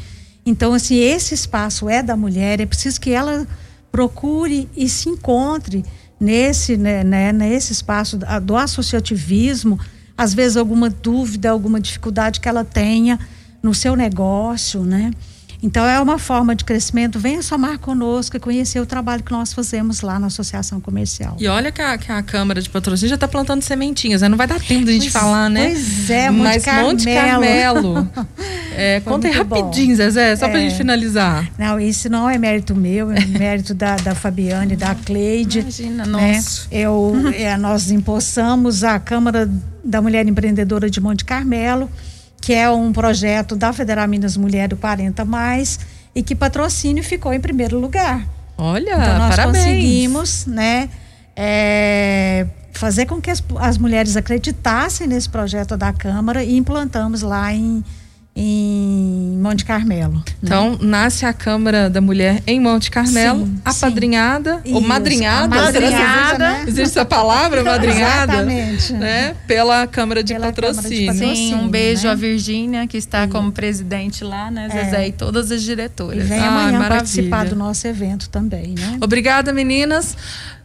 Então, 0.46 0.74
assim, 0.74 0.98
esse 0.98 1.34
espaço 1.34 1.88
é 1.88 2.04
da 2.04 2.18
mulher, 2.18 2.60
é 2.60 2.66
preciso 2.66 3.00
que 3.00 3.12
ela 3.12 3.48
procure 3.90 4.68
e 4.76 4.90
se 4.90 5.08
encontre 5.08 5.86
nesse, 6.20 6.76
né, 6.76 7.02
né, 7.02 7.32
nesse 7.32 7.72
espaço 7.72 8.20
do 8.44 8.58
associativismo, 8.58 9.80
às 10.18 10.34
vezes 10.34 10.58
alguma 10.58 10.90
dúvida, 10.90 11.50
alguma 11.50 11.80
dificuldade 11.80 12.42
que 12.42 12.50
ela 12.50 12.66
tenha 12.66 13.18
no 13.64 13.74
seu 13.74 13.96
negócio, 13.96 14.84
né? 14.84 15.12
Então 15.62 15.86
é 15.86 16.00
uma 16.00 16.18
forma 16.18 16.56
de 16.56 16.64
crescimento. 16.64 17.20
Venha 17.20 17.42
somar 17.42 17.78
conosco 17.80 18.38
e 18.38 18.40
conhecer 18.40 18.80
o 18.80 18.86
trabalho 18.86 19.24
que 19.24 19.32
nós 19.32 19.52
fazemos 19.52 20.02
lá 20.02 20.18
na 20.18 20.28
Associação 20.28 20.80
Comercial. 20.80 21.36
E 21.38 21.48
olha 21.48 21.72
que 21.72 21.82
a, 21.82 21.98
que 21.98 22.12
a 22.12 22.24
Câmara 22.24 22.62
de 22.62 22.70
Patrocínio 22.70 23.10
já 23.10 23.16
está 23.16 23.28
plantando 23.28 23.62
sementinhas, 23.62 24.22
né? 24.22 24.30
Não 24.30 24.38
vai 24.38 24.48
dar 24.48 24.60
tempo 24.60 24.86
de 24.86 24.92
a 24.92 24.94
gente 24.94 25.12
pois, 25.12 25.14
falar, 25.14 25.50
né? 25.50 25.72
Pois 25.72 26.10
é, 26.10 26.30
Monte 26.30 26.44
Mas 26.44 26.66
Carmelo. 26.66 26.90
Monte 26.90 27.06
Carmelo. 27.06 28.10
é, 28.76 29.00
conta 29.02 29.28
aí 29.28 29.34
rapidinho, 29.34 29.96
Zezé, 29.96 30.36
só 30.38 30.46
é. 30.46 30.50
para 30.50 30.60
a 30.60 30.62
gente 30.62 30.76
finalizar. 30.76 31.50
Não, 31.58 31.80
isso 31.80 32.10
não 32.10 32.30
é 32.30 32.38
mérito 32.38 32.74
meu, 32.74 33.12
é 33.12 33.20
mérito 33.28 33.74
da, 33.74 33.98
da 33.98 34.16
Fabiane, 34.16 34.78
da 34.78 34.96
Cleide. 34.96 35.60
Imagina, 35.60 36.06
né? 36.06 36.36
nossa. 36.36 36.68
Eu, 36.72 37.16
é, 37.36 37.58
nós 37.58 37.92
empossamos 37.92 38.84
a 38.84 38.98
Câmara 38.98 39.50
da 39.84 40.02
Mulher 40.02 40.26
Empreendedora 40.26 40.90
de 40.90 41.02
Monte 41.02 41.26
Carmelo 41.26 41.90
que 42.50 42.54
é 42.56 42.68
um 42.68 42.92
projeto 42.92 43.56
da 43.56 43.72
Federal 43.72 44.08
Minas 44.08 44.36
Mulher 44.36 44.70
do 44.70 44.76
40 44.76 45.24
Mais 45.24 45.80
e 46.16 46.24
que 46.24 46.34
patrocínio 46.34 47.04
ficou 47.04 47.32
em 47.32 47.40
primeiro 47.40 47.80
lugar. 47.80 48.28
Olha, 48.58 48.90
então 48.90 49.18
nós 49.20 49.36
parabéns. 49.36 49.66
conseguimos, 49.66 50.46
né, 50.48 50.90
é, 51.36 52.48
fazer 52.74 53.06
com 53.06 53.22
que 53.22 53.30
as, 53.30 53.44
as 53.60 53.78
mulheres 53.78 54.18
acreditassem 54.18 55.06
nesse 55.06 55.30
projeto 55.30 55.78
da 55.78 55.94
Câmara 55.94 56.44
e 56.44 56.58
implantamos 56.58 57.22
lá 57.22 57.54
em 57.54 57.84
em 58.36 59.38
Monte 59.42 59.66
Carmelo. 59.66 60.14
Né? 60.16 60.24
Então, 60.44 60.78
nasce 60.82 61.26
a 61.26 61.34
Câmara 61.34 61.90
da 61.90 62.00
Mulher 62.00 62.42
em 62.48 62.60
Monte 62.60 62.90
Carmelo, 62.90 63.46
sim, 63.46 63.60
apadrinhada, 63.66 64.62
sim. 64.66 64.74
ou 64.74 64.82
madrinhada, 64.82 65.56
madrinhada 65.56 66.38
né? 66.38 66.64
existe 66.68 66.82
essa 66.98 67.06
palavra, 67.06 67.64
madrinhada? 67.66 68.34
Exatamente. 68.34 68.94
Né? 68.94 69.36
Pela 69.46 69.86
Câmara 69.88 70.24
de, 70.24 70.34
Pela 70.34 70.46
patrocínio. 70.48 70.84
Câmara 70.84 70.96
de 71.00 71.06
patrocínio. 71.20 71.58
Sim, 71.60 71.66
um 71.66 71.68
beijo 71.68 72.04
né? 72.08 72.12
à 72.12 72.16
Virgínia, 72.16 72.88
que 72.88 72.98
está 72.98 73.24
Sim. 73.24 73.30
como 73.30 73.52
presidente 73.52 74.24
lá, 74.24 74.50
né, 74.50 74.70
Zezé, 74.72 75.04
É. 75.04 75.08
e 75.10 75.12
todas 75.12 75.52
as 75.52 75.62
E 75.62 75.66
diretoras. 75.66 76.28
vem 76.28 76.40
Ah, 76.40 76.48
amanhã 76.48 76.72
maravilha. 76.80 76.90
participar 76.90 77.46
do 77.46 77.56
nosso 77.56 77.86
evento 77.88 78.30
também, 78.30 78.76
né? 78.78 78.98
Obrigada, 79.02 79.52
meninas. 79.52 80.16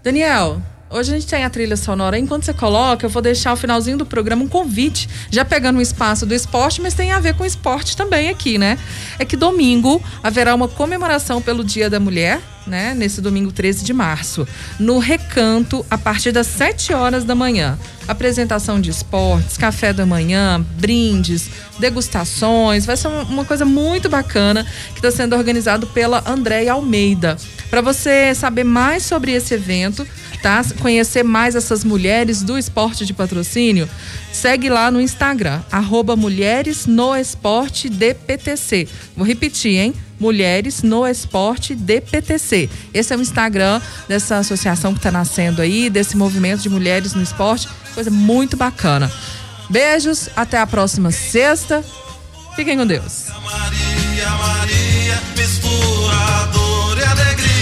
Daniel, 0.03 0.61
hoje 0.95 1.11
a 1.11 1.19
gente 1.19 1.27
tem 1.27 1.45
a 1.45 1.51
trilha 1.51 1.77
sonora. 1.77 2.17
Enquanto 2.17 2.45
você 2.45 2.55
coloca, 2.55 3.05
eu 3.05 3.11
vou 3.11 3.21
deixar 3.21 3.53
o 3.53 3.57
finalzinho 3.57 3.99
do 3.99 4.07
programa 4.07 4.45
um 4.45 4.49
convite, 4.49 5.09
já 5.29 5.45
pegando 5.45 5.79
o 5.79 5.83
espaço 5.83 6.25
do 6.25 6.33
esporte, 6.33 6.81
mas 6.81 6.95
tem 6.95 7.11
a 7.11 7.19
ver 7.19 7.35
com 7.35 7.45
esporte 7.45 7.97
também 7.97 8.29
aqui, 8.29 8.57
né? 8.59 8.79
É 9.19 9.25
que 9.25 9.37
domingo 9.37 10.01
haverá 10.23 10.55
uma 10.55 10.69
comemoração 10.69 11.43
pelo 11.43 11.65
Dia 11.65 11.91
da 11.91 11.99
Mulher, 11.99 12.41
né? 12.67 12.95
Nesse 12.95 13.21
domingo 13.21 13.53
13 13.53 13.85
de 13.85 13.93
março, 13.93 14.47
no 14.79 14.99
Recanto, 14.99 15.85
a 15.91 15.99
partir 15.99 16.33
das 16.33 16.47
7 16.47 16.93
horas 16.93 17.25
da 17.25 17.35
manhã. 17.35 17.79
Apresentação 18.07 18.81
de 18.81 18.91
esportes, 18.91 19.57
café 19.57 19.93
da 19.93 20.05
manhã, 20.05 20.65
brindes, 20.79 21.49
degustações. 21.79 22.85
Vai 22.85 22.97
ser 22.97 23.09
uma- 23.09 23.45
coisa 23.45 23.65
muito 23.65 24.09
bacana 24.09 24.67
que 24.93 24.99
está 24.99 25.11
sendo 25.11 25.37
organizado 25.37 25.87
pela 25.89 26.23
Andréia 26.27 26.73
Almeida. 26.73 27.37
Para 27.71 27.81
você 27.81 28.35
saber 28.35 28.65
mais 28.65 29.03
sobre 29.05 29.33
esse 29.33 29.55
evento, 29.55 30.07
tá? 30.43 30.63
Conhecer 30.81 31.23
mais 31.23 31.55
essas 31.55 31.83
mulheres 31.85 32.43
do 32.43 32.59
esporte 32.59 33.07
de 33.07 33.15
patrocínio, 33.15 33.89
segue 34.33 34.69
lá 34.69 34.91
no 34.91 35.01
Instagram, 35.01 35.61
arroba 35.73 36.15
Mulheres 36.15 36.87
no 36.87 37.17
Esporte 37.17 37.89
DPTC. 37.89 38.87
Vou 39.17 39.27
repetir, 39.27 39.77
hein? 39.79 39.95
Mulheres 40.19 40.83
no 40.83 41.07
Esporte 41.07 41.75
DPTC. 41.75 42.69
Esse 42.93 43.13
é 43.15 43.17
o 43.17 43.21
Instagram 43.21 43.81
dessa 44.09 44.39
associação 44.39 44.93
que 44.93 44.99
está 44.99 45.11
nascendo 45.11 45.61
aí, 45.63 45.91
desse 45.91 46.17
movimento 46.17 46.63
de 46.63 46.69
mulheres 46.69 47.15
no 47.15 47.23
esporte. 47.23 47.69
Coisa 47.95 48.11
muito 48.11 48.57
bacana. 48.57 49.11
Beijos, 49.69 50.29
até 50.37 50.59
a 50.59 50.67
próxima 50.67 51.11
sexta. 51.11 51.85
Fiquem 52.55 52.77
com 52.77 52.87
Deus. 52.87 53.27
Maria, 53.43 54.31
Maria, 54.31 55.21
e 56.99 57.05
alegria. 57.05 57.55